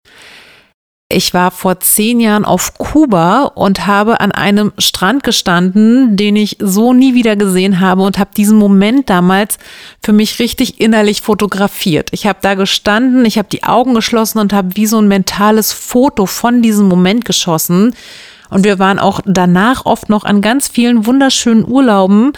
Ich 1.12 1.34
war 1.34 1.50
vor 1.50 1.78
zehn 1.78 2.20
Jahren 2.20 2.46
auf 2.46 2.78
Kuba 2.78 3.42
und 3.54 3.86
habe 3.86 4.20
an 4.20 4.32
einem 4.32 4.72
Strand 4.78 5.22
gestanden, 5.22 6.16
den 6.16 6.36
ich 6.36 6.56
so 6.58 6.94
nie 6.94 7.14
wieder 7.14 7.36
gesehen 7.36 7.80
habe 7.80 8.02
und 8.02 8.18
habe 8.18 8.30
diesen 8.34 8.58
Moment 8.58 9.10
damals 9.10 9.58
für 10.02 10.14
mich 10.14 10.38
richtig 10.38 10.80
innerlich 10.80 11.20
fotografiert. 11.20 12.08
Ich 12.12 12.26
habe 12.26 12.38
da 12.40 12.54
gestanden, 12.54 13.26
ich 13.26 13.36
habe 13.36 13.48
die 13.52 13.62
Augen 13.62 13.92
geschlossen 13.92 14.38
und 14.38 14.54
habe 14.54 14.74
wie 14.74 14.86
so 14.86 14.98
ein 15.00 15.08
mentales 15.08 15.72
Foto 15.72 16.24
von 16.24 16.62
diesem 16.62 16.88
Moment 16.88 17.26
geschossen. 17.26 17.94
Und 18.48 18.64
wir 18.64 18.78
waren 18.78 18.98
auch 18.98 19.20
danach 19.26 19.84
oft 19.84 20.08
noch 20.08 20.24
an 20.24 20.40
ganz 20.40 20.68
vielen 20.68 21.04
wunderschönen 21.04 21.66
Urlauben. 21.66 22.32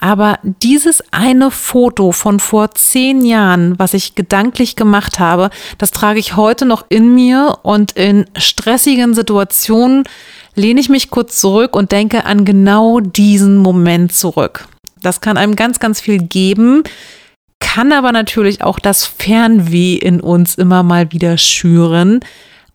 Aber 0.00 0.38
dieses 0.42 1.02
eine 1.10 1.50
Foto 1.50 2.12
von 2.12 2.40
vor 2.40 2.72
zehn 2.72 3.24
Jahren, 3.24 3.78
was 3.78 3.94
ich 3.94 4.14
gedanklich 4.14 4.76
gemacht 4.76 5.18
habe, 5.18 5.50
das 5.76 5.90
trage 5.90 6.20
ich 6.20 6.36
heute 6.36 6.66
noch 6.66 6.86
in 6.88 7.14
mir 7.14 7.58
und 7.62 7.92
in 7.92 8.26
stressigen 8.36 9.14
Situationen 9.14 10.04
lehne 10.54 10.80
ich 10.80 10.88
mich 10.88 11.10
kurz 11.10 11.40
zurück 11.40 11.74
und 11.74 11.92
denke 11.92 12.24
an 12.26 12.44
genau 12.44 13.00
diesen 13.00 13.56
Moment 13.56 14.12
zurück. 14.12 14.68
Das 15.02 15.20
kann 15.20 15.36
einem 15.36 15.56
ganz, 15.56 15.80
ganz 15.80 16.00
viel 16.00 16.18
geben, 16.18 16.82
kann 17.60 17.92
aber 17.92 18.12
natürlich 18.12 18.62
auch 18.62 18.78
das 18.78 19.04
Fernweh 19.04 19.94
in 19.94 20.20
uns 20.20 20.54
immer 20.54 20.82
mal 20.82 21.12
wieder 21.12 21.38
schüren 21.38 22.20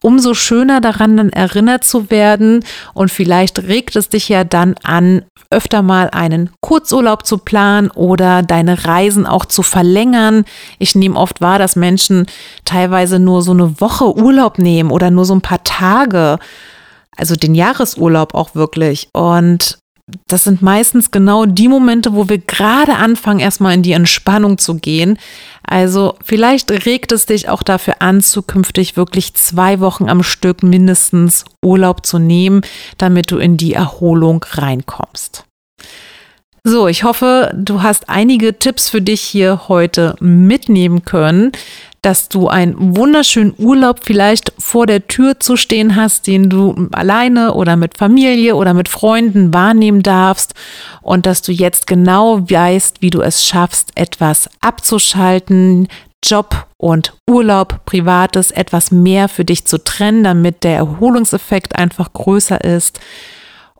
umso 0.04 0.34
schöner 0.34 0.82
daran 0.82 1.18
dann 1.18 1.30
erinnert 1.30 1.84
zu 1.84 2.12
werden 2.12 2.64
und 2.94 3.10
vielleicht 3.10 3.60
regt 3.60 3.96
es 3.96 4.10
dich 4.10 4.30
ja 4.30 4.44
dann 4.44 4.76
an, 4.84 5.24
öfter 5.54 5.82
mal 5.82 6.10
einen 6.10 6.50
Kurzurlaub 6.62 7.26
zu 7.26 7.38
planen 7.38 7.90
oder 7.92 8.44
deine 8.44 8.86
Reisen 8.86 9.26
auch 9.26 9.46
zu 9.46 9.64
verlängern. 9.64 10.44
Ich 10.80 10.96
nehme 10.96 11.16
oft 11.16 11.40
wahr, 11.40 11.60
dass 11.60 11.76
Menschen 11.76 12.26
teilweise 12.66 13.20
nur 13.20 13.42
so 13.42 13.52
eine 13.52 13.80
Woche 13.80 14.18
Urlaub 14.18 14.58
nehmen 14.60 14.92
oder 14.92 15.12
nur 15.12 15.26
so 15.26 15.36
ein 15.36 15.42
paar 15.42 15.64
Tage. 15.64 16.40
Also 17.16 17.36
den 17.36 17.56
Jahresurlaub 17.56 18.34
auch 18.34 18.56
wirklich. 18.56 19.10
Und 19.14 19.78
das 20.28 20.44
sind 20.44 20.62
meistens 20.62 21.12
genau 21.12 21.46
die 21.46 21.68
Momente, 21.70 22.14
wo 22.14 22.28
wir 22.28 22.40
gerade 22.40 22.96
anfangen, 22.96 23.40
erstmal 23.40 23.74
in 23.74 23.84
die 23.84 23.94
Entspannung 23.94 24.58
zu 24.58 24.76
gehen. 24.76 25.18
Also 25.66 26.16
vielleicht 26.24 26.72
regt 26.86 27.12
es 27.12 27.26
dich 27.26 27.50
auch 27.50 27.64
dafür 27.64 28.02
an, 28.02 28.22
zukünftig 28.22 28.98
wirklich 28.98 29.34
zwei 29.34 29.80
Wochen 29.80 30.10
am 30.10 30.22
Stück 30.22 30.62
mindestens 30.62 31.46
Urlaub 31.64 32.06
zu 32.06 32.20
nehmen, 32.20 32.62
damit 32.98 33.32
du 33.32 33.38
in 33.38 33.58
die 33.58 33.74
Erholung 33.74 34.46
reinkommst. 34.48 35.46
So, 36.66 36.88
ich 36.88 37.04
hoffe, 37.04 37.52
du 37.56 37.84
hast 37.84 38.10
einige 38.10 38.58
Tipps 38.58 38.90
für 38.90 39.02
dich 39.02 39.22
hier 39.22 39.68
heute 39.68 40.16
mitnehmen 40.20 41.04
können 41.04 41.52
dass 42.04 42.28
du 42.28 42.50
einen 42.50 42.98
wunderschönen 42.98 43.56
Urlaub 43.58 44.02
vielleicht 44.04 44.54
vor 44.60 44.86
der 44.86 45.08
Tür 45.08 45.40
zu 45.40 45.56
stehen 45.56 45.96
hast, 45.96 46.28
den 46.28 46.50
du 46.50 46.90
alleine 46.92 47.54
oder 47.54 47.78
mit 47.78 47.98
Familie 47.98 48.56
oder 48.56 48.74
mit 48.74 48.90
Freunden 48.90 49.54
wahrnehmen 49.54 50.04
darfst 50.04 50.54
und 51.02 51.26
dass 51.26 51.42
du 51.42 51.54
jetzt 51.54 51.88
genau 51.88 52.42
weißt, 52.42 53.02
wie 53.02 53.10
du 53.10 53.22
es 53.22 53.46
schaffst, 53.46 53.92
etwas 53.96 54.50
abzuschalten, 54.60 55.88
Job 56.24 56.68
und 56.78 57.14
Urlaub, 57.30 57.86
Privates 57.86 58.52
etwas 58.52 58.92
mehr 58.92 59.30
für 59.30 59.46
dich 59.46 59.66
zu 59.66 59.82
trennen, 59.82 60.26
damit 60.26 60.66
der 60.66 60.76
Erholungseffekt 60.76 61.78
einfach 61.78 62.12
größer 62.12 62.62
ist. 62.64 63.00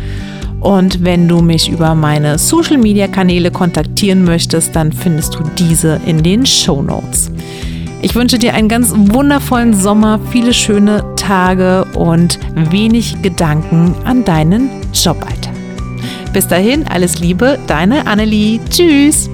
Und 0.67 1.05
wenn 1.05 1.29
du 1.29 1.43
mich 1.43 1.69
über 1.69 1.95
meine 1.95 2.39
Social-Media-Kanäle 2.39 3.53
kontaktieren 3.53 4.25
möchtest, 4.25 4.75
dann 4.75 4.91
findest 4.91 5.37
du 5.37 5.45
diese 5.57 6.01
in 6.07 6.25
den 6.25 6.45
Show 6.45 6.83
Notes. 6.83 7.31
Ich 8.03 8.17
wünsche 8.17 8.37
dir 8.37 8.53
einen 8.53 8.69
ganz 8.69 8.93
wundervollen 8.93 9.75
Sommer, 9.75 10.19
viele 10.33 10.53
schöne 10.53 11.05
Tage 11.15 11.85
und 11.95 12.41
wenig 12.57 13.23
Gedanken 13.23 13.95
an 14.05 14.25
deinen 14.25 14.69
Joballtag. 14.93 15.55
Bis 16.33 16.49
dahin, 16.49 16.85
alles 16.89 17.21
Liebe, 17.21 17.61
deine 17.69 18.05
Annelie. 18.09 18.59
Tschüss! 18.69 19.31